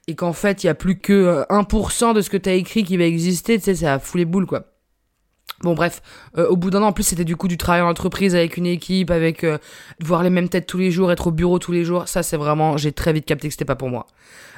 et 0.08 0.14
qu'en 0.14 0.32
fait, 0.32 0.64
il 0.64 0.66
y 0.66 0.70
a 0.70 0.74
plus 0.74 0.98
que 0.98 1.44
1% 1.50 2.10
euh, 2.10 2.12
de 2.14 2.20
ce 2.22 2.30
que 2.30 2.36
t'as 2.36 2.54
écrit 2.54 2.84
qui 2.84 2.96
va 2.96 3.04
exister, 3.04 3.58
tu 3.58 3.64
sais, 3.64 3.74
ça 3.74 3.98
fout 3.98 4.18
les 4.18 4.24
boules, 4.24 4.46
quoi. 4.46 4.69
Bon 5.62 5.74
bref, 5.74 6.00
euh, 6.38 6.48
au 6.48 6.56
bout 6.56 6.70
d'un 6.70 6.82
an, 6.82 6.86
en 6.86 6.92
plus 6.92 7.02
c'était 7.02 7.24
du 7.24 7.36
coup 7.36 7.46
du 7.46 7.58
travail 7.58 7.82
en 7.82 7.88
entreprise 7.88 8.34
avec 8.34 8.56
une 8.56 8.64
équipe, 8.64 9.10
avec 9.10 9.44
euh, 9.44 9.58
voir 10.00 10.22
les 10.22 10.30
mêmes 10.30 10.48
têtes 10.48 10.66
tous 10.66 10.78
les 10.78 10.90
jours, 10.90 11.12
être 11.12 11.26
au 11.26 11.32
bureau 11.32 11.58
tous 11.58 11.72
les 11.72 11.84
jours, 11.84 12.08
ça 12.08 12.22
c'est 12.22 12.38
vraiment, 12.38 12.78
j'ai 12.78 12.92
très 12.92 13.12
vite 13.12 13.26
capté 13.26 13.48
que 13.48 13.52
c'était 13.52 13.66
pas 13.66 13.76
pour 13.76 13.90
moi. 13.90 14.06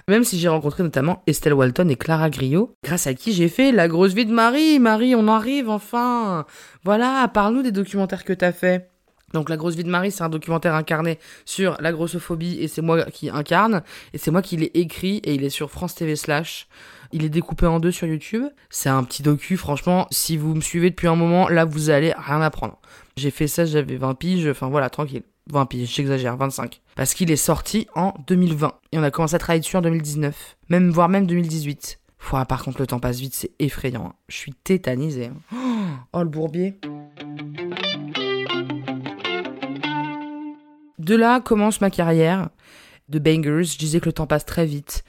Même 0.09 0.23
si 0.23 0.38
j'ai 0.38 0.49
rencontré 0.49 0.85
notamment 0.85 1.23
Estelle 1.26 1.54
Walton 1.54 1.88
et 1.88 1.97
Clara 1.97 2.30
Griot, 2.30 2.76
grâce 2.85 3.09
à 3.09 3.14
qui 3.14 3.32
j'ai 3.32 3.49
fait 3.49 3.73
La 3.73 3.88
grosse 3.88 4.14
vie 4.14 4.26
de 4.26 4.32
Marie. 4.32 4.78
Marie, 4.78 5.14
on 5.14 5.28
arrive 5.28 5.68
enfin. 5.68 6.44
Voilà, 6.85 7.28
parle-nous 7.32 7.62
des 7.62 7.73
documentaires 7.73 8.25
que 8.25 8.32
t'as 8.32 8.52
fait. 8.52 8.88
Donc 9.32 9.49
La 9.49 9.56
grosse 9.56 9.76
vie 9.76 9.85
de 9.85 9.90
Marie, 9.90 10.11
c'est 10.11 10.23
un 10.23 10.28
documentaire 10.28 10.75
incarné 10.75 11.18
sur 11.44 11.76
la 11.80 11.92
grossophobie 11.92 12.59
et 12.61 12.68
c'est 12.68 12.82
moi 12.82 13.04
qui 13.04 13.30
incarne 13.30 13.82
et 14.12 14.18
c'est 14.18 14.30
moi 14.30 14.42
qui 14.42 14.56
l'ai 14.56 14.71
écrit 14.75 15.18
et 15.18 15.35
il 15.35 15.44
est 15.44 15.50
sur 15.50 15.71
France 15.71 15.94
TV 15.94 16.16
slash. 16.16 16.68
Il 17.14 17.25
est 17.25 17.28
découpé 17.28 17.66
en 17.66 17.78
deux 17.78 17.90
sur 17.90 18.07
YouTube. 18.07 18.45
C'est 18.71 18.88
un 18.88 19.04
petit 19.04 19.23
docu, 19.23 19.59
franchement, 19.59 20.07
si 20.11 20.38
vous 20.38 20.54
me 20.54 20.62
suivez 20.62 20.88
depuis 20.88 21.09
un 21.09 21.16
moment, 21.16 21.49
là 21.49 21.66
vous 21.66 21.90
allez 21.90 22.14
rien 22.16 22.40
apprendre. 22.40 22.78
J'ai 23.16 23.31
fait 23.31 23.47
ça, 23.47 23.66
j'avais 23.66 23.97
20 23.97 24.14
piges, 24.14 24.49
enfin 24.49 24.69
voilà, 24.69 24.88
tranquille. 24.88 25.23
20 25.50 25.66
piges, 25.66 25.95
j'exagère, 25.95 26.37
25. 26.38 26.81
Parce 26.95 27.12
qu'il 27.12 27.31
est 27.31 27.37
sorti 27.37 27.87
en 27.95 28.14
2020. 28.26 28.73
Et 28.92 28.99
on 28.99 29.02
a 29.02 29.11
commencé 29.11 29.35
à 29.35 29.38
travailler 29.38 29.61
dessus 29.61 29.76
en 29.76 29.83
2019. 29.83 30.57
Même, 30.71 30.90
voire 30.90 31.11
même 31.11 31.26
2018. 31.26 31.99
Ouah, 32.31 32.47
par 32.47 32.64
contre, 32.64 32.81
le 32.81 32.87
temps 32.87 33.00
passe 33.00 33.19
vite, 33.19 33.35
c'est 33.35 33.50
effrayant. 33.59 34.14
Je 34.28 34.37
suis 34.37 34.54
tétanisé. 34.54 35.31
Oh, 36.14 36.23
le 36.23 36.28
bourbier. 36.28 36.78
De 40.99 41.16
là 41.16 41.40
commence 41.40 41.81
ma 41.81 41.90
carrière 41.90 42.49
de 43.09 43.19
bangers. 43.19 43.64
Je 43.64 43.76
disais 43.78 44.00
que 44.00 44.07
le 44.07 44.12
temps 44.12 44.26
passe 44.26 44.47
très 44.47 44.64
vite. 44.66 45.04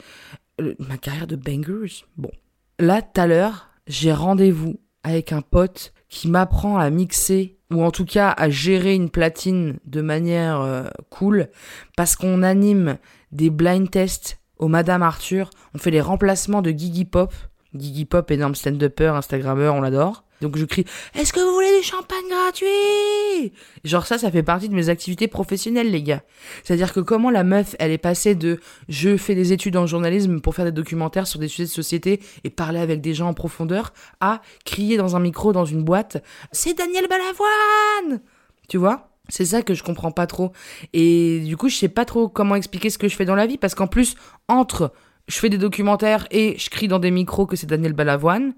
Ma 0.79 0.97
carrière 0.97 1.27
de 1.27 1.35
bangers. 1.35 2.05
Bon. 2.17 2.31
Là, 2.79 3.01
tout 3.01 3.21
à 3.21 3.27
l'heure, 3.27 3.69
j'ai 3.87 4.13
rendez-vous 4.13 4.79
avec 5.03 5.31
un 5.31 5.41
pote 5.41 5.93
qui 6.09 6.29
m'apprend 6.29 6.77
à 6.77 6.89
mixer 6.89 7.57
ou 7.71 7.83
en 7.83 7.91
tout 7.91 8.05
cas 8.05 8.29
à 8.29 8.49
gérer 8.49 8.93
une 8.93 9.09
platine 9.09 9.79
de 9.85 10.01
manière 10.01 10.61
euh, 10.61 10.87
cool 11.09 11.49
parce 11.97 12.15
qu'on 12.15 12.43
anime 12.43 12.97
des 13.31 13.49
blind 13.49 13.89
tests 13.89 14.39
au 14.59 14.67
Madame 14.67 15.01
Arthur. 15.01 15.49
On 15.73 15.77
fait 15.77 15.91
les 15.91 16.01
remplacements 16.01 16.61
de 16.61 16.71
Gigi 16.71 17.05
Pop. 17.05 17.33
Gigi 17.73 18.05
Pop, 18.05 18.29
énorme 18.29 18.55
stand-upper, 18.55 19.07
Instagrammeur, 19.07 19.73
on 19.73 19.81
l'adore. 19.81 20.23
Donc 20.43 20.57
je 20.57 20.65
crie 20.65 20.83
Est-ce 21.15 21.31
que 21.31 21.39
vous 21.39 21.53
voulez 21.53 21.79
du 21.79 21.83
champagne 21.83 22.27
gratuit? 22.29 23.53
Genre 23.85 24.05
ça, 24.05 24.17
ça 24.17 24.29
fait 24.29 24.43
partie 24.43 24.67
de 24.67 24.75
mes 24.75 24.89
activités 24.89 25.29
professionnelles, 25.29 25.89
les 25.89 26.03
gars. 26.03 26.21
C'est-à-dire 26.63 26.91
que 26.91 26.99
comment 26.99 27.29
la 27.29 27.45
meuf, 27.45 27.77
elle 27.79 27.91
est 27.91 27.97
passée 27.97 28.35
de 28.35 28.59
je 28.89 29.15
fais 29.15 29.35
des 29.35 29.53
études 29.53 29.77
en 29.77 29.87
journalisme 29.87 30.41
pour 30.41 30.53
faire 30.53 30.65
des 30.65 30.73
documentaires 30.73 31.27
sur 31.27 31.39
des 31.39 31.47
sujets 31.47 31.63
de 31.63 31.69
société 31.69 32.19
et 32.43 32.49
parler 32.49 32.79
avec 32.79 32.99
des 32.99 33.13
gens 33.13 33.29
en 33.29 33.33
profondeur, 33.33 33.93
à 34.19 34.41
crier 34.65 34.97
dans 34.97 35.15
un 35.15 35.21
micro 35.21 35.53
dans 35.53 35.65
une 35.65 35.83
boîte 35.83 36.21
C'est 36.51 36.77
Daniel 36.77 37.07
Balavoine 37.07 38.21
Tu 38.67 38.77
vois? 38.77 39.09
C'est 39.29 39.45
ça 39.45 39.61
que 39.61 39.73
je 39.73 39.83
comprends 39.83 40.11
pas 40.11 40.27
trop. 40.27 40.51
Et 40.91 41.39
du 41.39 41.55
coup, 41.55 41.69
je 41.69 41.77
sais 41.77 41.87
pas 41.87 42.03
trop 42.03 42.27
comment 42.27 42.55
expliquer 42.55 42.89
ce 42.89 42.97
que 42.97 43.07
je 43.07 43.15
fais 43.15 43.23
dans 43.23 43.35
la 43.35 43.47
vie 43.47 43.57
parce 43.57 43.75
qu'en 43.75 43.87
plus, 43.87 44.15
entre 44.49 44.91
je 45.29 45.39
fais 45.39 45.47
des 45.47 45.57
documentaires 45.57 46.27
et 46.31 46.57
je 46.57 46.69
crie 46.69 46.89
dans 46.89 46.99
des 46.99 47.11
micros 47.11 47.45
que 47.45 47.55
c'est 47.55 47.67
Daniel 47.67 47.93
Balavoine, 47.93 48.53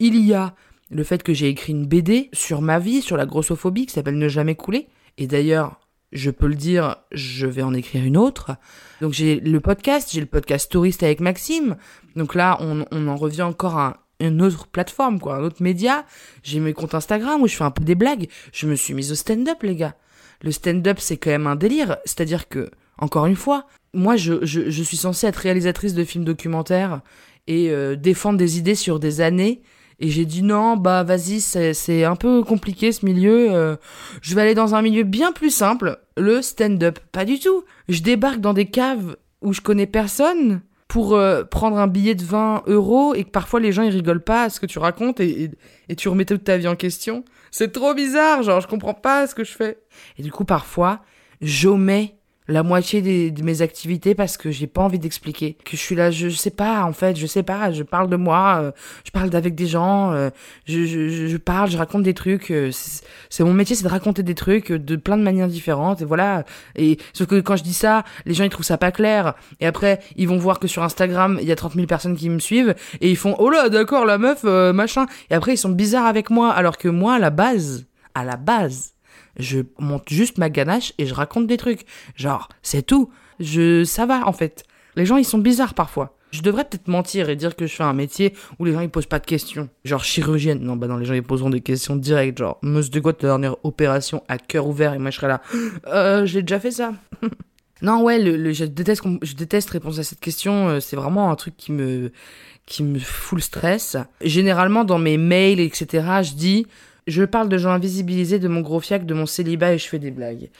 il 0.00 0.16
y 0.16 0.34
a 0.34 0.54
le 0.90 1.04
fait 1.04 1.22
que 1.22 1.32
j'ai 1.32 1.48
écrit 1.48 1.72
une 1.72 1.86
BD 1.86 2.28
sur 2.32 2.62
ma 2.62 2.78
vie, 2.78 3.00
sur 3.00 3.16
la 3.16 3.26
grossophobie, 3.26 3.86
qui 3.86 3.94
s'appelle 3.94 4.18
Ne 4.18 4.28
jamais 4.28 4.56
couler. 4.56 4.88
Et 5.18 5.26
d'ailleurs, 5.26 5.80
je 6.12 6.30
peux 6.30 6.48
le 6.48 6.54
dire, 6.54 6.96
je 7.12 7.46
vais 7.46 7.62
en 7.62 7.74
écrire 7.74 8.04
une 8.04 8.16
autre. 8.16 8.56
Donc 9.00 9.12
j'ai 9.12 9.38
le 9.38 9.60
podcast, 9.60 10.10
j'ai 10.12 10.20
le 10.20 10.26
podcast 10.26 10.70
touriste 10.70 11.02
avec 11.02 11.20
Maxime. 11.20 11.76
Donc 12.16 12.34
là, 12.34 12.58
on, 12.60 13.08
en 13.08 13.16
revient 13.16 13.42
encore 13.42 13.78
à 13.78 14.06
une 14.18 14.42
autre 14.42 14.66
plateforme, 14.66 15.20
quoi, 15.20 15.36
un 15.36 15.44
autre 15.44 15.62
média. 15.62 16.04
J'ai 16.42 16.60
mes 16.60 16.72
comptes 16.72 16.94
Instagram 16.94 17.40
où 17.40 17.46
je 17.46 17.54
fais 17.54 17.64
un 17.64 17.70
peu 17.70 17.84
des 17.84 17.94
blagues. 17.94 18.28
Je 18.52 18.66
me 18.66 18.74
suis 18.74 18.94
mise 18.94 19.12
au 19.12 19.14
stand-up, 19.14 19.62
les 19.62 19.76
gars. 19.76 19.94
Le 20.42 20.50
stand-up, 20.50 20.98
c'est 20.98 21.16
quand 21.16 21.30
même 21.30 21.46
un 21.46 21.56
délire. 21.56 21.98
C'est-à-dire 22.04 22.48
que, 22.48 22.70
encore 22.98 23.26
une 23.26 23.36
fois, 23.36 23.66
moi, 23.94 24.16
je, 24.16 24.44
je, 24.44 24.82
suis 24.82 24.96
censée 24.96 25.26
être 25.26 25.36
réalisatrice 25.36 25.94
de 25.94 26.04
films 26.04 26.24
documentaires 26.24 27.00
et 27.46 27.70
euh, 27.70 27.96
défendre 27.96 28.38
des 28.38 28.58
idées 28.58 28.74
sur 28.74 29.00
des 29.00 29.20
années 29.20 29.62
et 30.00 30.08
j'ai 30.08 30.24
dit 30.24 30.42
non, 30.42 30.78
bah 30.78 31.02
vas-y, 31.02 31.40
c'est 31.40 32.04
un 32.04 32.16
peu 32.16 32.42
compliqué 32.42 32.90
ce 32.90 33.04
milieu. 33.04 33.52
Euh, 33.52 33.76
je 34.22 34.34
vais 34.34 34.40
aller 34.40 34.54
dans 34.54 34.74
un 34.74 34.80
milieu 34.80 35.02
bien 35.02 35.30
plus 35.32 35.50
simple, 35.50 36.00
le 36.16 36.40
stand-up. 36.40 36.98
Pas 37.12 37.26
du 37.26 37.38
tout. 37.38 37.64
Je 37.88 38.00
débarque 38.02 38.40
dans 38.40 38.54
des 38.54 38.64
caves 38.64 39.16
où 39.42 39.52
je 39.52 39.60
connais 39.60 39.86
personne 39.86 40.62
pour 40.88 41.14
euh, 41.14 41.44
prendre 41.44 41.78
un 41.78 41.86
billet 41.86 42.14
de 42.14 42.24
20 42.24 42.64
euros 42.66 43.14
et 43.14 43.24
que 43.24 43.30
parfois 43.30 43.60
les 43.60 43.72
gens 43.72 43.82
ils 43.82 43.92
rigolent 43.92 44.24
pas 44.24 44.44
à 44.44 44.48
ce 44.48 44.58
que 44.58 44.66
tu 44.66 44.78
racontes 44.78 45.20
et, 45.20 45.50
et, 45.88 45.96
tu 45.96 46.08
remets 46.08 46.24
toute 46.24 46.44
ta 46.44 46.56
vie 46.56 46.66
en 46.66 46.76
question. 46.76 47.22
C'est 47.50 47.70
trop 47.70 47.94
bizarre, 47.94 48.42
genre 48.42 48.60
je 48.60 48.66
comprends 48.66 48.94
pas 48.94 49.26
ce 49.26 49.34
que 49.34 49.44
je 49.44 49.52
fais. 49.52 49.78
Et 50.18 50.22
du 50.22 50.32
coup 50.32 50.46
parfois, 50.46 51.00
j'omets 51.42 52.16
la 52.50 52.64
moitié 52.64 53.30
de 53.30 53.42
mes 53.42 53.62
activités 53.62 54.14
parce 54.14 54.36
que 54.36 54.50
j'ai 54.50 54.66
pas 54.66 54.82
envie 54.82 54.98
d'expliquer. 54.98 55.56
Que 55.64 55.72
je 55.72 55.76
suis 55.76 55.94
là 55.94 56.10
je, 56.10 56.28
sais 56.28 56.50
pas 56.50 56.82
en 56.82 56.92
fait 56.92 57.16
je 57.16 57.26
sais 57.26 57.42
pas 57.42 57.70
je 57.70 57.82
parle 57.82 58.10
de 58.10 58.16
moi 58.16 58.60
euh, 58.60 58.72
je 59.04 59.10
parle 59.10 59.34
avec 59.34 59.54
des 59.54 59.66
gens 59.66 60.12
euh, 60.12 60.30
je, 60.66 60.84
je, 60.84 61.28
je, 61.28 61.36
parle 61.36 61.70
je 61.70 61.78
raconte 61.78 62.02
des 62.02 62.14
trucs 62.14 62.50
euh, 62.50 62.70
c'est 63.28 63.44
mon 63.44 63.52
métier 63.52 63.76
c'est 63.76 63.84
de 63.84 63.88
raconter 63.88 64.22
des 64.22 64.34
trucs 64.34 64.72
de 64.72 64.96
plein 64.96 65.16
de 65.16 65.22
manières 65.22 65.46
différentes 65.46 66.02
et 66.02 66.04
voilà. 66.04 66.44
Et 66.74 66.98
sauf 67.12 67.28
que 67.28 67.40
quand 67.40 67.56
je 67.56 67.62
dis 67.62 67.74
ça 67.74 68.04
les 68.26 68.34
gens 68.34 68.44
ils 68.44 68.50
trouvent 68.50 68.66
ça 68.66 68.78
pas 68.78 68.90
clair. 68.90 69.34
Et 69.60 69.66
après 69.66 70.00
ils 70.16 70.28
vont 70.28 70.38
voir 70.38 70.58
que 70.58 70.66
sur 70.66 70.82
Instagram 70.82 71.38
il 71.40 71.46
y 71.46 71.52
a 71.52 71.56
30 71.56 71.74
000 71.74 71.86
personnes 71.86 72.16
qui 72.16 72.28
me 72.28 72.40
suivent 72.40 72.74
et 73.00 73.10
ils 73.10 73.16
font 73.16 73.36
oh 73.38 73.48
là 73.48 73.68
d'accord 73.68 74.04
la 74.04 74.18
meuf 74.18 74.42
machin. 74.42 75.06
Et 75.30 75.34
après 75.34 75.54
ils 75.54 75.58
sont 75.58 75.70
bizarres 75.70 76.06
avec 76.06 76.30
moi 76.30 76.50
alors 76.50 76.78
que 76.78 76.88
moi 76.88 77.14
à 77.14 77.18
la 77.20 77.30
base 77.30 77.86
à 78.14 78.24
la 78.24 78.36
base 78.36 78.94
je 79.38 79.60
monte 79.78 80.08
juste 80.08 80.38
ma 80.38 80.50
ganache 80.50 80.92
et 80.98 81.06
je 81.06 81.14
raconte 81.14 81.46
des 81.46 81.56
trucs. 81.56 81.86
Genre, 82.16 82.48
c'est 82.62 82.82
tout. 82.82 83.10
Je, 83.38 83.84
ça 83.84 84.06
va, 84.06 84.26
en 84.26 84.32
fait. 84.32 84.64
Les 84.96 85.06
gens, 85.06 85.16
ils 85.16 85.24
sont 85.24 85.38
bizarres 85.38 85.74
parfois. 85.74 86.16
Je 86.30 86.42
devrais 86.42 86.64
peut-être 86.64 86.88
mentir 86.88 87.28
et 87.28 87.36
dire 87.36 87.56
que 87.56 87.66
je 87.66 87.74
fais 87.74 87.82
un 87.82 87.92
métier 87.92 88.34
où 88.58 88.64
les 88.64 88.72
gens 88.72 88.80
ils 88.80 88.90
posent 88.90 89.06
pas 89.06 89.18
de 89.18 89.26
questions. 89.26 89.68
Genre 89.84 90.04
chirurgienne. 90.04 90.60
Non, 90.60 90.76
bah 90.76 90.86
non, 90.86 90.96
les 90.96 91.04
gens 91.04 91.14
ils 91.14 91.22
poseront 91.22 91.50
des 91.50 91.60
questions 91.60 91.96
directes. 91.96 92.38
Genre, 92.38 92.58
Monsieur 92.62 92.92
de 92.92 93.00
quoi 93.00 93.12
ta 93.12 93.26
dernière 93.26 93.56
opération 93.64 94.22
à 94.28 94.38
cœur 94.38 94.66
ouvert? 94.68 94.94
Et 94.94 94.98
moi 94.98 95.10
je 95.10 95.16
serai 95.16 95.28
là. 95.28 95.42
Euh, 95.88 96.26
j'ai 96.26 96.42
déjà 96.42 96.60
fait 96.60 96.70
ça. 96.70 96.92
non, 97.82 98.02
ouais, 98.04 98.20
je, 98.52 98.64
déteste, 98.64 99.02
je 99.22 99.34
déteste 99.34 99.70
répondre 99.70 99.98
à 99.98 100.04
cette 100.04 100.20
question. 100.20 100.68
Euh, 100.68 100.80
c'est 100.80 100.96
vraiment 100.96 101.32
un 101.32 101.34
truc 101.34 101.56
qui 101.56 101.72
me, 101.72 102.12
qui 102.64 102.84
me 102.84 103.00
fout 103.00 103.38
le 103.38 103.42
stress. 103.42 103.96
Généralement, 104.20 104.84
dans 104.84 104.98
mes 104.98 105.16
mails, 105.16 105.58
etc., 105.58 106.04
je 106.22 106.34
dis 106.34 106.66
je 107.06 107.24
parle 107.24 107.48
de 107.48 107.58
gens 107.58 107.70
invisibilisés, 107.70 108.38
de 108.38 108.48
mon 108.48 108.60
gros 108.60 108.80
fiac, 108.80 109.06
de 109.06 109.14
mon 109.14 109.26
célibat 109.26 109.74
et 109.74 109.78
je 109.78 109.88
fais 109.88 109.98
des 109.98 110.10
blagues. 110.10 110.50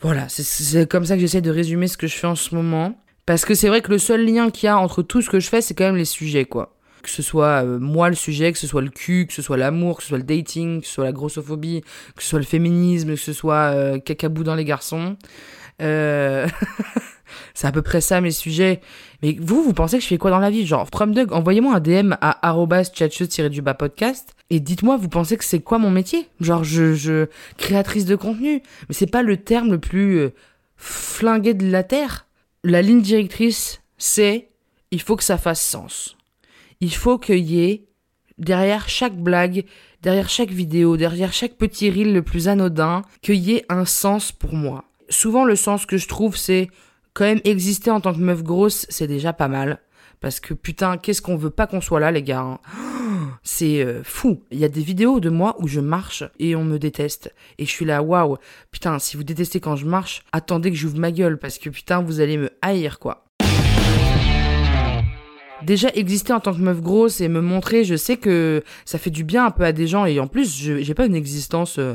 Voilà, 0.00 0.26
c'est 0.28 0.88
comme 0.88 1.06
ça 1.06 1.14
que 1.14 1.20
j'essaie 1.20 1.40
de 1.40 1.50
résumer 1.50 1.88
ce 1.88 1.96
que 1.96 2.06
je 2.06 2.14
fais 2.14 2.26
en 2.26 2.34
ce 2.34 2.54
moment. 2.54 2.98
Parce 3.24 3.44
que 3.44 3.54
c'est 3.54 3.68
vrai 3.68 3.80
que 3.80 3.90
le 3.90 3.98
seul 3.98 4.24
lien 4.24 4.50
qu'il 4.50 4.66
y 4.66 4.68
a 4.68 4.78
entre 4.78 5.02
tout 5.02 5.20
ce 5.20 5.28
que 5.28 5.40
je 5.40 5.48
fais, 5.48 5.60
c'est 5.60 5.74
quand 5.74 5.84
même 5.84 5.96
les 5.96 6.04
sujets, 6.04 6.44
quoi. 6.44 6.76
Que 7.02 7.10
ce 7.10 7.22
soit 7.22 7.64
euh, 7.64 7.78
moi 7.78 8.08
le 8.08 8.14
sujet, 8.14 8.52
que 8.52 8.58
ce 8.58 8.66
soit 8.66 8.82
le 8.82 8.90
cul, 8.90 9.26
que 9.26 9.32
ce 9.32 9.42
soit 9.42 9.56
l'amour, 9.56 9.96
que 9.96 10.02
ce 10.02 10.10
soit 10.10 10.18
le 10.18 10.24
dating, 10.24 10.80
que 10.80 10.86
ce 10.86 10.92
soit 10.92 11.04
la 11.04 11.12
grossophobie, 11.12 11.82
que 12.14 12.22
ce 12.22 12.28
soit 12.28 12.38
le 12.38 12.44
féminisme, 12.44 13.10
que 13.10 13.16
ce 13.16 13.32
soit 13.32 13.72
euh, 13.74 13.98
cacabou 13.98 14.44
dans 14.44 14.54
les 14.54 14.64
garçons. 14.64 15.16
Euh... 15.82 16.46
c'est 17.54 17.66
à 17.66 17.72
peu 17.72 17.82
près 17.82 18.00
ça 18.00 18.20
mes 18.20 18.30
sujets. 18.30 18.80
Mais 19.22 19.36
vous, 19.40 19.62
vous 19.62 19.72
pensez 19.72 19.96
que 19.98 20.02
je 20.02 20.08
fais 20.08 20.18
quoi 20.18 20.30
dans 20.30 20.38
la 20.38 20.50
vie? 20.50 20.66
Genre, 20.66 20.88
Dog, 21.06 21.32
envoyez-moi 21.32 21.76
un 21.76 21.80
DM 21.80 22.14
à 22.20 22.46
arrobas 22.46 22.90
du 23.50 23.62
bas 23.62 23.74
podcast 23.74 24.34
et 24.50 24.60
dites-moi, 24.60 24.96
vous 24.96 25.08
pensez 25.08 25.36
que 25.36 25.44
c'est 25.44 25.60
quoi 25.60 25.78
mon 25.78 25.90
métier? 25.90 26.28
Genre, 26.40 26.64
je, 26.64 26.94
je, 26.94 27.26
créatrice 27.56 28.04
de 28.04 28.16
contenu. 28.16 28.62
Mais 28.88 28.94
c'est 28.94 29.10
pas 29.10 29.22
le 29.22 29.36
terme 29.36 29.72
le 29.72 29.78
plus 29.78 30.18
euh, 30.18 30.34
flingué 30.76 31.54
de 31.54 31.70
la 31.70 31.82
terre. 31.82 32.26
la 32.62 32.82
ligne 32.82 33.02
directrice, 33.02 33.80
c'est 33.98 34.48
il 34.90 35.00
faut 35.00 35.16
que 35.16 35.24
ça 35.24 35.38
fasse 35.38 35.60
sens. 35.60 36.16
Il 36.80 36.94
faut 36.94 37.18
qu'il 37.18 37.44
y 37.44 37.64
ait 37.64 37.86
derrière 38.38 38.88
chaque 38.88 39.16
blague, 39.16 39.64
derrière 40.02 40.28
chaque 40.28 40.50
vidéo, 40.50 40.96
derrière 40.96 41.32
chaque 41.32 41.56
petit 41.56 41.90
reel 41.90 42.12
le 42.12 42.22
plus 42.22 42.48
anodin, 42.48 43.02
qu'il 43.22 43.36
y 43.36 43.54
ait 43.54 43.66
un 43.68 43.84
sens 43.84 44.30
pour 44.32 44.54
moi. 44.54 44.84
Souvent, 45.08 45.44
le 45.44 45.56
sens 45.56 45.86
que 45.86 45.96
je 45.96 46.08
trouve, 46.08 46.36
c'est 46.36 46.68
quand 47.16 47.24
même 47.24 47.40
exister 47.44 47.90
en 47.90 48.00
tant 48.00 48.12
que 48.12 48.18
meuf 48.18 48.42
grosse, 48.42 48.84
c'est 48.90 49.06
déjà 49.06 49.32
pas 49.32 49.48
mal. 49.48 49.80
Parce 50.20 50.38
que 50.38 50.52
putain, 50.52 50.98
qu'est-ce 50.98 51.22
qu'on 51.22 51.36
veut 51.36 51.50
pas 51.50 51.66
qu'on 51.66 51.80
soit 51.80 51.98
là, 51.98 52.10
les 52.10 52.22
gars 52.22 52.40
hein. 52.40 52.58
C'est 53.42 53.82
euh, 53.82 54.02
fou. 54.04 54.42
Il 54.50 54.58
y 54.58 54.64
a 54.64 54.68
des 54.68 54.82
vidéos 54.82 55.18
de 55.18 55.30
moi 55.30 55.56
où 55.58 55.66
je 55.66 55.80
marche 55.80 56.24
et 56.38 56.54
on 56.56 56.64
me 56.64 56.78
déteste. 56.78 57.32
Et 57.58 57.64
je 57.64 57.70
suis 57.70 57.86
là, 57.86 58.02
waouh. 58.02 58.36
Putain, 58.70 58.98
si 58.98 59.16
vous 59.16 59.24
détestez 59.24 59.60
quand 59.60 59.76
je 59.76 59.86
marche, 59.86 60.24
attendez 60.32 60.70
que 60.70 60.76
j'ouvre 60.76 60.98
ma 60.98 61.10
gueule 61.10 61.38
parce 61.38 61.56
que 61.58 61.70
putain, 61.70 62.02
vous 62.02 62.20
allez 62.20 62.36
me 62.36 62.50
haïr, 62.60 62.98
quoi. 62.98 63.24
Déjà 65.62 65.88
exister 65.94 66.34
en 66.34 66.40
tant 66.40 66.52
que 66.52 66.60
meuf 66.60 66.82
grosse 66.82 67.22
et 67.22 67.28
me 67.28 67.40
montrer, 67.40 67.84
je 67.84 67.96
sais 67.96 68.18
que 68.18 68.62
ça 68.84 68.98
fait 68.98 69.10
du 69.10 69.24
bien 69.24 69.46
un 69.46 69.50
peu 69.50 69.64
à 69.64 69.72
des 69.72 69.86
gens 69.86 70.04
et 70.04 70.20
en 70.20 70.26
plus, 70.26 70.54
j'ai 70.54 70.94
pas 70.94 71.06
une 71.06 71.14
existence 71.14 71.78
euh, 71.78 71.94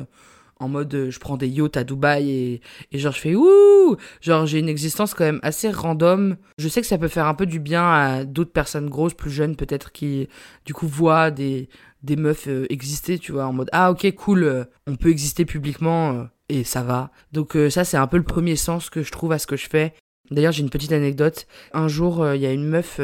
en 0.61 0.69
mode 0.69 0.93
euh, 0.93 1.11
je 1.11 1.19
prends 1.19 1.37
des 1.37 1.47
yachts 1.47 1.75
à 1.75 1.83
Dubaï 1.83 2.29
et, 2.29 2.61
et 2.91 2.99
genre 2.99 3.11
je 3.11 3.19
fais 3.19 3.35
ouh! 3.35 3.97
Genre 4.21 4.45
j'ai 4.45 4.59
une 4.59 4.69
existence 4.69 5.13
quand 5.13 5.25
même 5.25 5.39
assez 5.43 5.69
random. 5.69 6.37
Je 6.57 6.67
sais 6.67 6.81
que 6.81 6.87
ça 6.87 6.97
peut 6.97 7.07
faire 7.07 7.25
un 7.25 7.33
peu 7.33 7.45
du 7.45 7.59
bien 7.59 7.83
à 7.83 8.23
d'autres 8.25 8.51
personnes 8.51 8.89
grosses 8.89 9.15
plus 9.15 9.31
jeunes 9.31 9.55
peut-être 9.55 9.91
qui 9.91 10.29
du 10.65 10.73
coup 10.73 10.87
voient 10.87 11.31
des 11.31 11.67
des 12.03 12.15
meufs 12.15 12.47
euh, 12.47 12.65
exister 12.69 13.19
tu 13.19 13.31
vois 13.31 13.45
en 13.45 13.53
mode 13.53 13.69
ah 13.73 13.91
ok 13.91 14.09
cool 14.15 14.43
euh, 14.43 14.63
on 14.87 14.95
peut 14.95 15.09
exister 15.09 15.45
publiquement 15.45 16.27
et 16.49 16.63
ça 16.63 16.83
va. 16.83 17.11
Donc 17.31 17.57
ça 17.69 17.83
c'est 17.83 17.97
un 17.97 18.07
peu 18.07 18.17
le 18.17 18.23
premier 18.23 18.55
sens 18.55 18.89
que 18.89 19.03
je 19.03 19.11
trouve 19.11 19.31
à 19.31 19.39
ce 19.39 19.47
que 19.47 19.55
je 19.57 19.67
fais. 19.67 19.93
D'ailleurs 20.29 20.51
j'ai 20.51 20.61
une 20.61 20.69
petite 20.69 20.91
anecdote. 20.91 21.47
Un 21.73 21.87
jour 21.87 22.27
il 22.33 22.41
y 22.41 22.45
a 22.45 22.51
une 22.51 22.67
meuf 22.67 22.99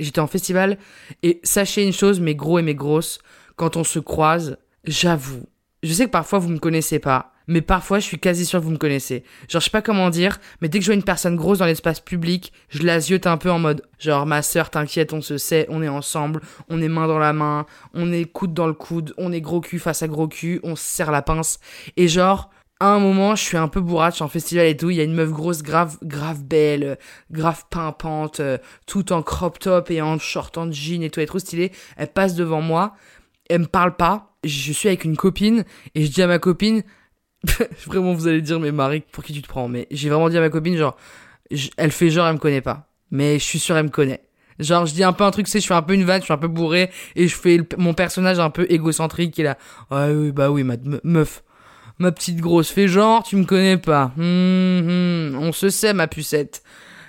j'étais 0.00 0.20
en 0.20 0.26
festival 0.26 0.78
et 1.22 1.40
sachez 1.42 1.84
une 1.84 1.92
chose 1.92 2.20
mes 2.20 2.34
gros 2.34 2.58
et 2.58 2.62
mes 2.62 2.74
grosses 2.74 3.18
quand 3.56 3.76
on 3.76 3.84
se 3.84 3.98
croise 3.98 4.58
j'avoue 4.84 5.44
je 5.84 5.92
sais 5.92 6.06
que 6.06 6.10
parfois 6.10 6.38
vous 6.38 6.48
me 6.48 6.58
connaissez 6.58 6.98
pas, 6.98 7.32
mais 7.46 7.60
parfois 7.60 7.98
je 7.98 8.04
suis 8.04 8.18
quasi 8.18 8.46
sûr 8.46 8.58
que 8.60 8.64
vous 8.64 8.70
me 8.70 8.78
connaissez. 8.78 9.22
Genre 9.48 9.60
je 9.60 9.64
sais 9.64 9.70
pas 9.70 9.82
comment 9.82 10.10
dire, 10.10 10.38
mais 10.60 10.68
dès 10.68 10.78
que 10.78 10.84
je 10.84 10.90
vois 10.90 10.96
une 10.96 11.04
personne 11.04 11.36
grosse 11.36 11.58
dans 11.58 11.66
l'espace 11.66 12.00
public, 12.00 12.52
je 12.68 12.82
la 12.82 13.00
ziote 13.00 13.26
un 13.26 13.36
peu 13.36 13.50
en 13.50 13.58
mode 13.58 13.82
genre 13.98 14.26
ma 14.26 14.42
sœur 14.42 14.70
t'inquiète, 14.70 15.12
on 15.12 15.20
se 15.20 15.38
sait, 15.38 15.66
on 15.68 15.82
est 15.82 15.88
ensemble, 15.88 16.40
on 16.68 16.80
est 16.80 16.88
main 16.88 17.06
dans 17.06 17.18
la 17.18 17.32
main, 17.32 17.66
on 17.92 18.12
est 18.12 18.24
coude 18.24 18.54
dans 18.54 18.66
le 18.66 18.72
coude, 18.72 19.14
on 19.18 19.32
est 19.32 19.40
gros 19.40 19.60
cul 19.60 19.78
face 19.78 20.02
à 20.02 20.08
gros 20.08 20.28
cul, 20.28 20.60
on 20.62 20.74
se 20.74 20.84
serre 20.84 21.10
la 21.10 21.22
pince 21.22 21.58
et 21.96 22.08
genre 22.08 22.50
à 22.80 22.88
un 22.88 22.98
moment, 22.98 23.36
je 23.36 23.42
suis 23.42 23.56
un 23.56 23.68
peu 23.68 23.80
suis 24.12 24.22
en 24.22 24.28
festival 24.28 24.66
et 24.66 24.76
tout, 24.76 24.90
il 24.90 24.96
y 24.96 25.00
a 25.00 25.04
une 25.04 25.14
meuf 25.14 25.30
grosse, 25.30 25.62
grave, 25.62 25.96
grave 26.02 26.42
belle, 26.42 26.98
grave 27.30 27.64
pimpante, 27.70 28.40
euh, 28.40 28.58
tout 28.86 29.12
en 29.12 29.22
crop 29.22 29.58
top 29.58 29.90
et 29.90 30.02
en 30.02 30.18
short 30.18 30.58
en 30.58 30.70
jean 30.70 31.02
et 31.02 31.08
tout, 31.08 31.20
elle 31.20 31.24
est 31.24 31.28
trop 31.28 31.38
stylée. 31.38 31.72
Elle 31.96 32.08
passe 32.08 32.34
devant 32.34 32.60
moi, 32.60 32.94
elle 33.50 33.60
me 33.60 33.66
parle 33.66 33.96
pas, 33.96 34.36
je 34.44 34.72
suis 34.72 34.88
avec 34.88 35.04
une 35.04 35.16
copine 35.16 35.64
et 35.94 36.04
je 36.04 36.10
dis 36.10 36.22
à 36.22 36.26
ma 36.26 36.38
copine, 36.38 36.82
vraiment 37.86 38.14
vous 38.14 38.26
allez 38.26 38.42
dire 38.42 38.60
mais 38.60 38.72
Marie 38.72 39.02
pour 39.12 39.24
qui 39.24 39.32
tu 39.32 39.42
te 39.42 39.48
prends? 39.48 39.68
Mais 39.68 39.86
j'ai 39.90 40.08
vraiment 40.08 40.28
dit 40.28 40.36
à 40.36 40.40
ma 40.40 40.50
copine 40.50 40.76
genre 40.76 40.96
elle 41.76 41.92
fait 41.92 42.10
genre 42.10 42.26
elle 42.26 42.34
me 42.34 42.38
connaît 42.38 42.60
pas. 42.60 42.88
Mais 43.10 43.38
je 43.38 43.44
suis 43.44 43.58
sûr 43.58 43.76
elle 43.76 43.84
me 43.84 43.90
connaît. 43.90 44.22
Genre 44.58 44.86
je 44.86 44.94
dis 44.94 45.04
un 45.04 45.12
peu 45.12 45.24
un 45.24 45.30
truc 45.30 45.48
c'est 45.48 45.60
je 45.60 45.66
fais 45.66 45.74
un 45.74 45.82
peu 45.82 45.94
une 45.94 46.04
vanne 46.04 46.20
je 46.20 46.24
suis 46.24 46.32
un 46.32 46.38
peu 46.38 46.48
bourré 46.48 46.90
et 47.16 47.28
je 47.28 47.34
fais 47.34 47.60
mon 47.76 47.92
personnage 47.92 48.38
un 48.38 48.50
peu 48.50 48.66
égocentrique 48.70 49.34
qui 49.34 49.42
là 49.42 49.58
ouais 49.90 50.12
oui 50.14 50.32
bah 50.32 50.50
oui 50.50 50.62
ma 50.62 50.76
meuf 51.02 51.42
ma 51.98 52.12
petite 52.12 52.40
grosse 52.40 52.70
fais 52.70 52.88
genre 52.88 53.22
tu 53.24 53.36
me 53.36 53.44
connais 53.44 53.78
pas. 53.78 54.12
Hum, 54.16 54.88
hum, 54.88 55.38
on 55.40 55.52
se 55.52 55.70
sait 55.70 55.92
ma 55.92 56.06
pucette. 56.06 56.62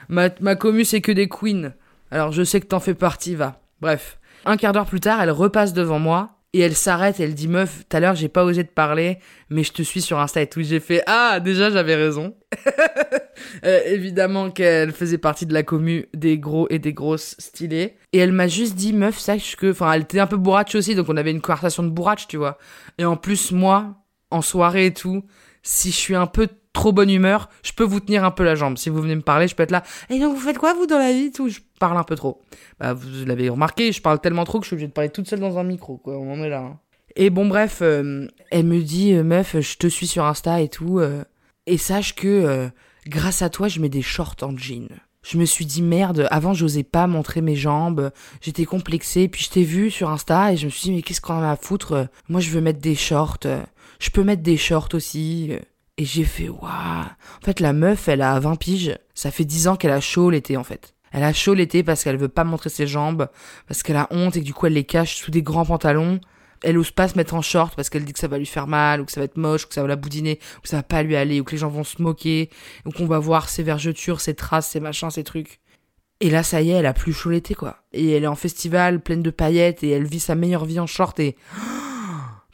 Ma 0.10 0.30
ma 0.42 0.56
commu 0.56 0.86
c'est 0.86 1.02
que 1.02 1.12
des 1.12 1.30
queens. 1.30 1.74
Alors 2.12 2.32
je 2.32 2.44
sais 2.44 2.60
que 2.60 2.68
t'en 2.68 2.80
fais 2.80 2.94
partie 2.96 3.36
va. 3.36 3.62
Bref 3.80 4.18
un 4.46 4.58
quart 4.58 4.74
d'heure 4.74 4.86
plus 4.86 5.00
tard 5.00 5.22
elle 5.22 5.32
repasse 5.32 5.74
devant 5.74 6.00
moi 6.00 6.36
et 6.56 6.60
elle 6.60 6.74
s'arrête, 6.74 7.20
elle 7.20 7.34
dit 7.34 7.50
meuf, 7.50 7.84
tout 7.90 7.98
à 7.98 8.00
l'heure 8.00 8.16
j'ai 8.16 8.30
pas 8.30 8.46
osé 8.46 8.64
te 8.64 8.72
parler, 8.72 9.20
mais 9.50 9.64
je 9.66 9.74
te 9.74 9.82
suis 9.82 10.02
sur 10.02 10.22
Insta 10.22 10.42
et 10.42 10.48
tout. 10.48 10.62
J'ai 10.62 10.80
fait 10.80 11.04
ah 11.06 11.42
déjà 11.42 11.70
j'avais 11.70 11.96
raison. 11.96 12.34
euh, 13.66 13.82
évidemment 13.88 14.50
qu'elle 14.50 14.94
faisait 14.94 15.18
partie 15.18 15.46
de 15.46 15.54
la 15.54 15.64
commu 15.64 16.06
des 16.14 16.40
gros 16.40 16.68
et 16.70 16.80
des 16.80 16.94
grosses 16.94 17.36
stylées. 17.40 17.98
Et 18.14 18.20
elle 18.20 18.32
m'a 18.32 18.48
juste 18.48 18.76
dit 18.76 18.94
meuf 18.94 19.18
sache 19.18 19.58
que, 19.58 19.72
enfin 19.72 19.92
elle 19.92 20.04
était 20.04 20.22
un 20.22 20.28
peu 20.28 20.38
bourrache 20.38 20.76
aussi, 20.76 20.96
donc 20.96 21.10
on 21.10 21.18
avait 21.18 21.32
une 21.32 21.42
conversation 21.42 21.84
de 21.84 21.90
bourrache 21.90 22.26
tu 22.26 22.38
vois. 22.38 22.58
Et 22.98 23.04
en 23.04 23.18
plus 23.18 23.52
moi 23.52 24.06
en 24.32 24.42
soirée 24.42 24.86
et 24.86 24.94
tout, 24.94 25.26
si 25.62 25.92
je 25.92 25.98
suis 25.98 26.16
un 26.16 26.26
peu 26.26 26.48
trop 26.76 26.92
bonne 26.92 27.10
humeur, 27.10 27.50
je 27.64 27.72
peux 27.72 27.84
vous 27.84 28.00
tenir 28.00 28.24
un 28.24 28.30
peu 28.30 28.44
la 28.44 28.54
jambe. 28.54 28.78
Si 28.78 28.90
vous 28.90 29.02
venez 29.02 29.16
me 29.16 29.22
parler, 29.22 29.48
je 29.48 29.56
peux 29.56 29.64
être 29.64 29.72
là. 29.72 29.82
Et 30.12 30.20
donc, 30.20 30.36
vous 30.36 30.42
faites 30.42 30.60
quoi, 30.60 30.76
vous, 30.76 30.86
dans 30.86 31.00
la 31.00 31.12
vie? 31.12 31.32
Tout 31.32 31.50
Je 31.50 31.60
parle 31.80 31.98
un 31.98 32.04
peu 32.04 32.16
trop. 32.16 32.44
Bah, 32.80 32.94
vous 32.94 33.26
l'avez 33.26 33.50
remarqué, 33.50 33.92
je 33.92 34.02
parle 34.02 34.20
tellement 34.20 34.44
trop 34.44 34.60
que 34.60 34.66
je 34.66 34.68
suis 34.68 34.76
obligée 34.76 34.88
de 34.88 34.94
parler 34.94 35.10
toute 35.10 35.28
seule 35.28 35.40
dans 35.40 35.58
un 35.58 35.64
micro, 35.64 35.98
quoi. 35.98 36.16
On 36.16 36.32
en 36.32 36.44
est 36.44 36.50
là. 36.50 36.60
Hein. 36.60 36.80
Et 37.16 37.32
bon, 37.32 37.48
bref, 37.48 37.80
euh, 37.82 38.28
elle 38.52 38.66
me 38.66 38.82
dit, 38.82 39.14
euh, 39.14 39.24
meuf, 39.24 39.60
je 39.60 39.78
te 39.78 39.88
suis 39.88 40.06
sur 40.06 40.26
Insta 40.26 40.62
et 40.62 40.70
tout. 40.70 41.00
Euh, 41.00 41.24
et 41.66 41.78
sache 41.78 42.14
que, 42.14 42.70
grâce 43.08 43.42
à 43.42 43.50
toi, 43.50 43.68
je 43.68 43.80
mets 43.80 43.90
des 43.90 44.04
shorts 44.04 44.36
en 44.44 44.56
jean. 44.56 44.90
Je 45.24 45.40
me 45.40 45.46
suis 45.46 45.66
dit 45.66 45.82
merde, 45.82 46.28
avant 46.30 46.54
j'osais 46.54 46.84
pas 46.84 47.08
montrer 47.08 47.42
mes 47.42 47.56
jambes, 47.56 48.12
j'étais 48.42 48.66
complexée, 48.66 49.28
puis 49.28 49.44
je 49.44 49.50
t'ai 49.50 49.64
vu 49.64 49.90
sur 49.90 50.12
Insta 50.12 50.54
et 50.54 50.58
je 50.58 50.66
me 50.66 50.70
suis 50.70 50.84
dit 50.84 50.92
mais 50.92 51.02
qu'est-ce 51.02 51.22
qu'on 51.22 51.42
a 51.42 51.50
à 51.50 51.56
foutre? 51.56 52.08
Moi 52.30 52.42
je 52.42 52.52
veux 52.52 52.62
mettre 52.62 52.78
des 52.80 52.94
shorts, 52.94 53.40
je 54.00 54.10
peux 54.12 54.24
mettre 54.24 54.44
des 54.44 54.58
shorts 54.58 54.90
aussi. 54.94 55.54
Et 55.98 56.06
j'ai 56.06 56.26
fait, 56.26 56.50
waouh. 56.50 56.62
En 56.62 57.46
fait, 57.46 57.60
la 57.60 57.72
meuf, 57.72 58.10
elle 58.10 58.22
a 58.22 58.38
20 58.40 58.56
piges. 58.56 58.98
Ça 59.14 59.32
fait 59.32 59.46
10 59.46 59.70
ans 59.70 59.76
qu'elle 59.78 59.92
a 59.92 60.02
chaud 60.02 60.30
l'été, 60.30 60.58
en 60.58 60.64
fait. 60.64 60.94
Elle 61.12 61.24
a 61.24 61.32
chaud 61.32 61.54
l'été 61.54 61.84
parce 61.84 62.04
qu'elle 62.04 62.18
veut 62.18 62.28
pas 62.28 62.44
montrer 62.44 62.70
ses 62.70 62.88
jambes, 62.88 63.30
parce 63.68 63.84
qu'elle 63.84 63.96
a 63.96 64.08
honte 64.12 64.36
et 64.36 64.42
que 64.42 64.46
du 64.46 64.54
coup, 64.54 64.66
elle 64.66 64.74
les 64.74 64.84
cache 64.84 65.16
sous 65.16 65.32
des 65.32 65.42
grands 65.42 65.66
pantalons. 65.66 66.20
Elle 66.64 66.78
ose 66.78 66.92
pas 66.92 67.08
se 67.08 67.16
mettre 67.16 67.34
en 67.34 67.42
short 67.42 67.76
parce 67.76 67.90
qu'elle 67.90 68.04
dit 68.04 68.12
que 68.12 68.20
ça 68.20 68.28
va 68.28 68.38
lui 68.38 68.46
faire 68.46 68.68
mal, 68.68 69.00
ou 69.00 69.06
que 69.06 69.12
ça 69.14 69.22
va 69.22 69.26
être 69.26 69.38
moche, 69.38 69.64
ou 69.64 69.68
que 69.70 69.74
ça 69.74 69.82
va 69.82 69.88
la 69.88 69.96
boudiner, 69.96 70.40
ou 70.58 70.62
que 70.62 70.68
ça 70.68 70.78
va 70.78 70.84
pas 70.84 71.04
lui 71.04 71.16
aller, 71.16 71.40
ou 71.40 71.46
que 71.46 71.52
les 71.52 71.58
gens 71.58 71.70
vont 71.70 71.86
se 71.86 72.02
moquer, 72.02 72.50
ou 72.86 72.92
qu'on 72.92 73.06
va 73.06 73.20
voir 73.20 73.48
ses 73.48 73.64
vergetures, 73.64 74.20
ses 74.20 74.36
traces, 74.36 74.70
ses 74.70 74.82
machins, 74.82 75.10
ses 75.10 75.24
trucs. 75.24 75.62
Et 76.20 76.30
là, 76.30 76.44
ça 76.44 76.62
y 76.62 76.72
est, 76.72 76.74
elle 76.74 76.86
a 76.86 76.94
plus 76.94 77.14
chaud 77.14 77.30
l'été, 77.30 77.56
quoi. 77.56 77.78
Et 77.94 78.12
elle 78.12 78.24
est 78.24 78.28
en 78.28 78.36
festival, 78.36 79.02
pleine 79.02 79.22
de 79.22 79.30
paillettes, 79.30 79.84
et 79.84 79.92
elle 79.92 80.06
vit 80.06 80.20
sa 80.20 80.36
meilleure 80.36 80.66
vie 80.66 80.80
en 80.80 80.88
short, 80.88 81.18
et 81.20 81.38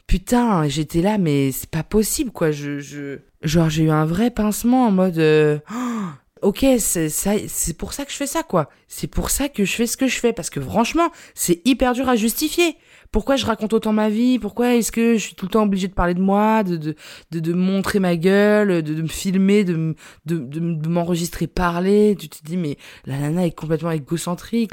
putain, 0.06 0.68
j'étais 0.68 1.00
là, 1.00 1.18
mais 1.18 1.52
c'est 1.52 1.70
pas 1.70 1.82
possible, 1.82 2.30
quoi. 2.30 2.50
Je, 2.50 2.78
je... 2.80 3.18
Genre, 3.42 3.70
j'ai 3.70 3.84
eu 3.84 3.90
un 3.90 4.04
vrai 4.04 4.30
pincement 4.30 4.86
en 4.86 4.90
mode. 4.90 5.18
Euh, 5.18 5.58
ok, 6.42 6.64
c'est 6.78 7.08
ça, 7.08 7.32
c'est 7.48 7.76
pour 7.76 7.92
ça 7.92 8.04
que 8.04 8.12
je 8.12 8.16
fais 8.16 8.26
ça, 8.26 8.42
quoi. 8.42 8.68
C'est 8.88 9.06
pour 9.06 9.30
ça 9.30 9.48
que 9.48 9.64
je 9.64 9.72
fais 9.72 9.86
ce 9.86 9.96
que 9.96 10.06
je 10.06 10.18
fais, 10.18 10.32
parce 10.32 10.50
que 10.50 10.60
franchement, 10.60 11.10
c'est 11.34 11.60
hyper 11.64 11.92
dur 11.92 12.08
à 12.08 12.16
justifier 12.16 12.76
pourquoi 13.12 13.36
je 13.36 13.44
raconte 13.44 13.74
autant 13.74 13.92
ma 13.92 14.08
vie? 14.08 14.38
Pourquoi 14.38 14.74
est-ce 14.74 14.90
que 14.90 15.14
je 15.14 15.18
suis 15.18 15.34
tout 15.34 15.44
le 15.44 15.50
temps 15.50 15.62
obligée 15.62 15.86
de 15.86 15.92
parler 15.92 16.14
de 16.14 16.20
moi, 16.20 16.62
de, 16.62 16.76
de, 16.76 16.94
de, 17.30 17.40
de 17.40 17.52
montrer 17.52 17.98
ma 18.00 18.16
gueule, 18.16 18.82
de, 18.82 18.94
de 18.94 19.02
me 19.02 19.08
filmer, 19.08 19.64
de, 19.64 19.94
de, 20.24 20.38
de, 20.38 20.88
m'enregistrer 20.88 21.46
parler? 21.46 22.16
Tu 22.18 22.30
te 22.30 22.42
dis, 22.42 22.56
mais 22.56 22.78
la 23.04 23.18
nana 23.18 23.46
est 23.46 23.52
complètement 23.52 23.90
égocentrique, 23.90 24.72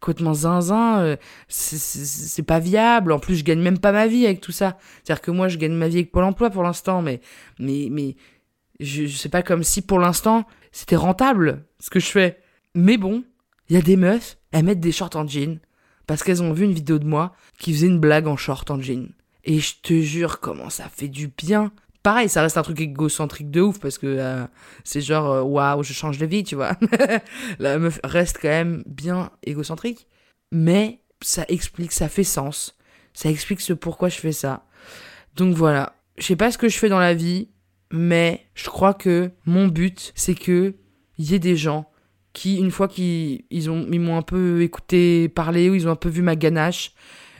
complètement 0.00 0.32
zinzin, 0.32 1.00
euh, 1.00 1.16
c'est 1.48 2.44
pas 2.44 2.60
viable. 2.60 3.10
En 3.10 3.18
plus, 3.18 3.34
je 3.34 3.44
gagne 3.44 3.60
même 3.60 3.78
pas 3.78 3.90
ma 3.90 4.06
vie 4.06 4.26
avec 4.26 4.40
tout 4.40 4.52
ça. 4.52 4.78
C'est-à-dire 5.02 5.20
que 5.20 5.32
moi, 5.32 5.48
je 5.48 5.58
gagne 5.58 5.74
ma 5.74 5.88
vie 5.88 5.98
avec 5.98 6.12
Pôle 6.12 6.24
emploi 6.24 6.50
pour 6.50 6.62
l'instant, 6.62 7.02
mais, 7.02 7.20
mais, 7.58 7.88
mais 7.90 8.14
je, 8.78 9.06
je 9.06 9.16
sais 9.16 9.28
pas 9.28 9.42
comme 9.42 9.64
si 9.64 9.82
pour 9.82 9.98
l'instant, 9.98 10.44
c'était 10.70 10.94
rentable 10.94 11.64
ce 11.80 11.90
que 11.90 11.98
je 11.98 12.06
fais. 12.06 12.38
Mais 12.76 12.96
bon, 12.96 13.24
il 13.68 13.74
y 13.74 13.78
a 13.78 13.82
des 13.82 13.96
meufs, 13.96 14.38
elles 14.52 14.64
mettent 14.64 14.78
des 14.78 14.92
shorts 14.92 15.16
en 15.16 15.26
jean, 15.26 15.58
parce 16.06 16.22
qu'elles 16.22 16.42
ont 16.42 16.52
vu 16.52 16.64
une 16.64 16.72
vidéo 16.72 16.98
de 16.98 17.06
moi 17.06 17.34
qui 17.58 17.72
faisait 17.72 17.86
une 17.86 17.98
blague 17.98 18.26
en 18.26 18.36
short 18.36 18.70
en 18.70 18.80
jean. 18.80 19.08
Et 19.44 19.60
je 19.60 19.74
te 19.82 20.00
jure 20.00 20.40
comment 20.40 20.70
ça 20.70 20.88
fait 20.88 21.08
du 21.08 21.28
bien. 21.28 21.72
Pareil, 22.02 22.28
ça 22.28 22.42
reste 22.42 22.56
un 22.56 22.62
truc 22.62 22.80
égocentrique 22.80 23.50
de 23.50 23.60
ouf 23.60 23.80
parce 23.80 23.98
que 23.98 24.06
euh, 24.06 24.44
c'est 24.84 25.00
genre 25.00 25.30
euh, 25.30 25.42
waouh, 25.42 25.82
je 25.82 25.92
change 25.92 26.18
de 26.18 26.26
vie, 26.26 26.44
tu 26.44 26.54
vois. 26.54 26.76
La 27.58 27.78
meuf 27.78 28.00
reste 28.04 28.38
quand 28.40 28.48
même 28.48 28.82
bien 28.86 29.30
égocentrique, 29.42 30.06
mais 30.52 31.00
ça 31.22 31.44
explique, 31.48 31.92
ça 31.92 32.08
fait 32.08 32.24
sens. 32.24 32.76
Ça 33.12 33.30
explique 33.30 33.60
ce 33.60 33.72
pourquoi 33.72 34.08
je 34.08 34.18
fais 34.18 34.32
ça. 34.32 34.66
Donc 35.34 35.54
voilà, 35.54 35.96
je 36.18 36.24
sais 36.24 36.36
pas 36.36 36.50
ce 36.50 36.58
que 36.58 36.68
je 36.68 36.78
fais 36.78 36.88
dans 36.88 36.98
la 36.98 37.14
vie, 37.14 37.48
mais 37.90 38.46
je 38.54 38.68
crois 38.68 38.94
que 38.94 39.30
mon 39.44 39.68
but 39.68 40.12
c'est 40.14 40.34
que 40.34 40.74
y 41.18 41.34
ait 41.34 41.38
des 41.38 41.56
gens 41.56 41.90
qui, 42.36 42.58
une 42.58 42.70
fois 42.70 42.86
qu'ils 42.86 43.44
ils 43.50 43.70
ont, 43.70 43.86
ils 43.90 43.98
m'ont 43.98 44.18
un 44.18 44.22
peu 44.22 44.60
écouté 44.60 45.30
parler 45.30 45.70
ou 45.70 45.74
ils 45.74 45.88
ont 45.88 45.90
un 45.90 45.96
peu 45.96 46.10
vu 46.10 46.20
ma 46.20 46.36
ganache, 46.36 46.92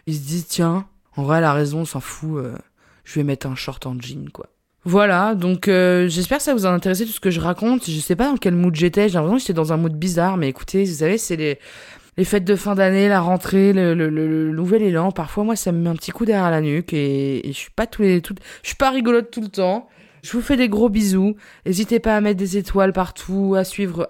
ils 0.07 0.15
se 0.15 0.21
disent 0.21 0.47
tiens, 0.49 0.87
en 1.17 1.23
vrai, 1.23 1.39
elle 1.39 1.45
a 1.45 1.53
raison, 1.53 1.81
on 1.81 1.85
s'en 1.85 2.01
fout, 2.01 2.39
euh, 2.39 2.55
je 3.05 3.15
vais 3.17 3.23
mettre 3.23 3.47
un 3.47 3.55
short 3.55 3.85
en 3.87 4.01
jean, 4.01 4.31
quoi. 4.33 4.47
Voilà, 4.85 5.35
donc 5.35 5.69
euh, 5.69 6.09
j'espère 6.09 6.39
que 6.39 6.45
ça 6.45 6.55
vous 6.55 6.65
a 6.65 6.71
intéressé 6.71 7.05
tout 7.05 7.13
ce 7.13 7.21
que 7.21 7.31
je 7.31 7.41
raconte. 7.41 7.91
Je 7.91 8.01
sais 8.01 8.17
pas 8.17 8.31
dans 8.31 8.39
quel 8.39 8.55
mood 8.55 8.75
j'étais, 8.75 9.11
j'ai 9.11 9.15
l'impression 9.15 9.37
que 9.37 9.41
j'étais 9.43 9.53
dans 9.53 9.75
un 9.75 9.77
mood 9.77 9.93
bizarre, 9.95 10.39
mais 10.39 10.49
écoutez, 10.49 10.85
vous 10.85 10.95
savez, 10.95 11.19
c'est 11.19 11.37
les, 11.37 11.59
les 12.17 12.25
fêtes 12.25 12.45
de 12.45 12.57
fin 12.57 12.75
d'année, 12.75 13.09
la 13.09 13.21
rentrée, 13.21 13.75
le, 13.75 13.93
le, 13.93 14.09
le, 14.09 14.51
nouvel 14.53 14.81
élan. 14.81 15.13
Parfois, 15.13 15.45
moi, 15.45 15.57
ça 15.57 15.73
me 15.73 15.79
met 15.79 15.91
un 15.91 15.97
petit 15.97 16.13
coup 16.13 16.25
derrière 16.25 16.51
la 16.51 16.63
nuque 16.63 16.95
et, 16.95 17.47
et 17.47 17.53
je 17.53 17.59
suis 17.59 17.71
pas 17.71 17.87
tous 17.87 18.01
les, 18.01 18.23
tout, 18.23 18.35
je 18.63 18.69
suis 18.69 18.77
pas 18.77 18.91
rigolote 18.91 19.31
tout 19.31 19.43
le 19.43 19.49
temps 19.49 19.89
Je 20.27 20.33
vous 20.33 20.41
fais 20.41 20.57
des 20.57 20.69
gros 20.69 20.89
bisous. 20.89 21.37
N'hésitez 21.67 22.01
pas 22.01 22.17
à 22.17 22.21
mettre 22.21 22.39
des 22.39 22.57
étoiles 22.57 22.93
partout, 22.93 23.55
à 23.57 23.63
suivre 23.63 24.09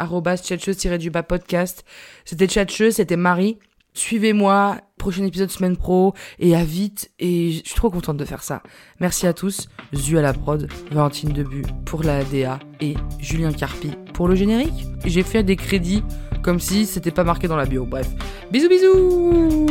du 0.98 1.10
bas 1.10 1.22
podcast. 1.22 1.84
C'était 2.24 2.46
tchatcheuse, 2.46 2.94
c'était 2.94 3.18
Marie. 3.18 3.58
Suivez-moi, 3.92 4.78
prochain 4.96 5.26
épisode 5.26 5.50
semaine 5.50 5.76
pro, 5.76 6.14
et 6.38 6.56
à 6.56 6.64
vite, 6.64 7.10
et 7.18 7.52
je 7.52 7.56
suis 7.66 7.74
trop 7.74 7.90
contente 7.90 8.16
de 8.16 8.24
faire 8.24 8.42
ça. 8.42 8.62
Merci 8.98 9.26
à 9.26 9.34
tous, 9.34 9.68
Zu 9.94 10.16
à 10.16 10.22
la 10.22 10.32
prod, 10.32 10.68
Valentine 10.90 11.34
Debu 11.34 11.62
pour 11.84 12.02
la 12.02 12.24
DA, 12.24 12.60
et 12.80 12.94
Julien 13.18 13.52
Carpi 13.52 13.90
pour 14.14 14.26
le 14.26 14.34
générique. 14.34 14.86
J'ai 15.04 15.22
fait 15.22 15.42
des 15.42 15.56
crédits 15.56 16.02
comme 16.42 16.60
si 16.60 16.86
c'était 16.86 17.10
pas 17.10 17.24
marqué 17.24 17.46
dans 17.46 17.56
la 17.56 17.66
bio, 17.66 17.84
bref. 17.84 18.08
Bisous 18.50 18.70
bisous 18.70 19.66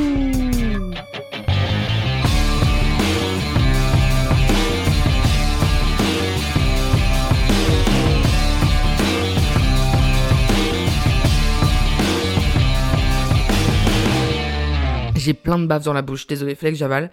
J'ai 15.26 15.34
plein 15.34 15.58
de 15.58 15.66
baves 15.66 15.86
dans 15.86 15.94
la 15.94 16.04
bouche. 16.04 16.28
Désolé, 16.28 16.54
Flex, 16.54 16.78
j'avale. 16.78 17.10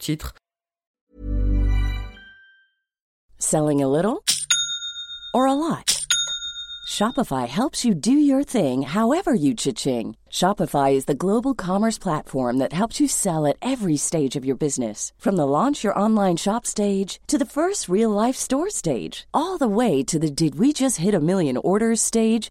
Titre. 0.00 0.32
Selling 3.38 3.82
a 3.82 3.86
little 3.86 4.24
or 5.34 5.46
a 5.46 5.52
lot? 5.52 6.06
Shopify 6.88 7.46
helps 7.46 7.84
you 7.84 7.94
do 7.94 8.12
your 8.12 8.42
thing 8.42 8.80
however 8.80 9.34
you 9.34 9.52
cha-ching. 9.54 10.16
Shopify 10.30 10.94
is 10.94 11.04
the 11.04 11.14
global 11.14 11.52
commerce 11.54 11.98
platform 11.98 12.56
that 12.56 12.72
helps 12.72 13.00
you 13.00 13.06
sell 13.06 13.46
at 13.46 13.56
every 13.60 13.98
stage 13.98 14.34
of 14.34 14.46
your 14.46 14.56
business. 14.56 15.12
From 15.18 15.36
the 15.36 15.46
launch 15.46 15.84
your 15.84 15.98
online 15.98 16.38
shop 16.38 16.64
stage 16.64 17.20
to 17.26 17.36
the 17.36 17.44
first 17.44 17.86
real 17.86 18.08
life 18.08 18.36
store 18.36 18.70
stage, 18.70 19.26
all 19.34 19.58
the 19.58 19.68
way 19.68 20.02
to 20.04 20.18
the 20.18 20.30
did 20.30 20.58
we 20.58 20.72
just 20.72 20.96
hit 20.96 21.14
a 21.14 21.20
million 21.20 21.58
orders 21.58 22.00
stage. 22.00 22.50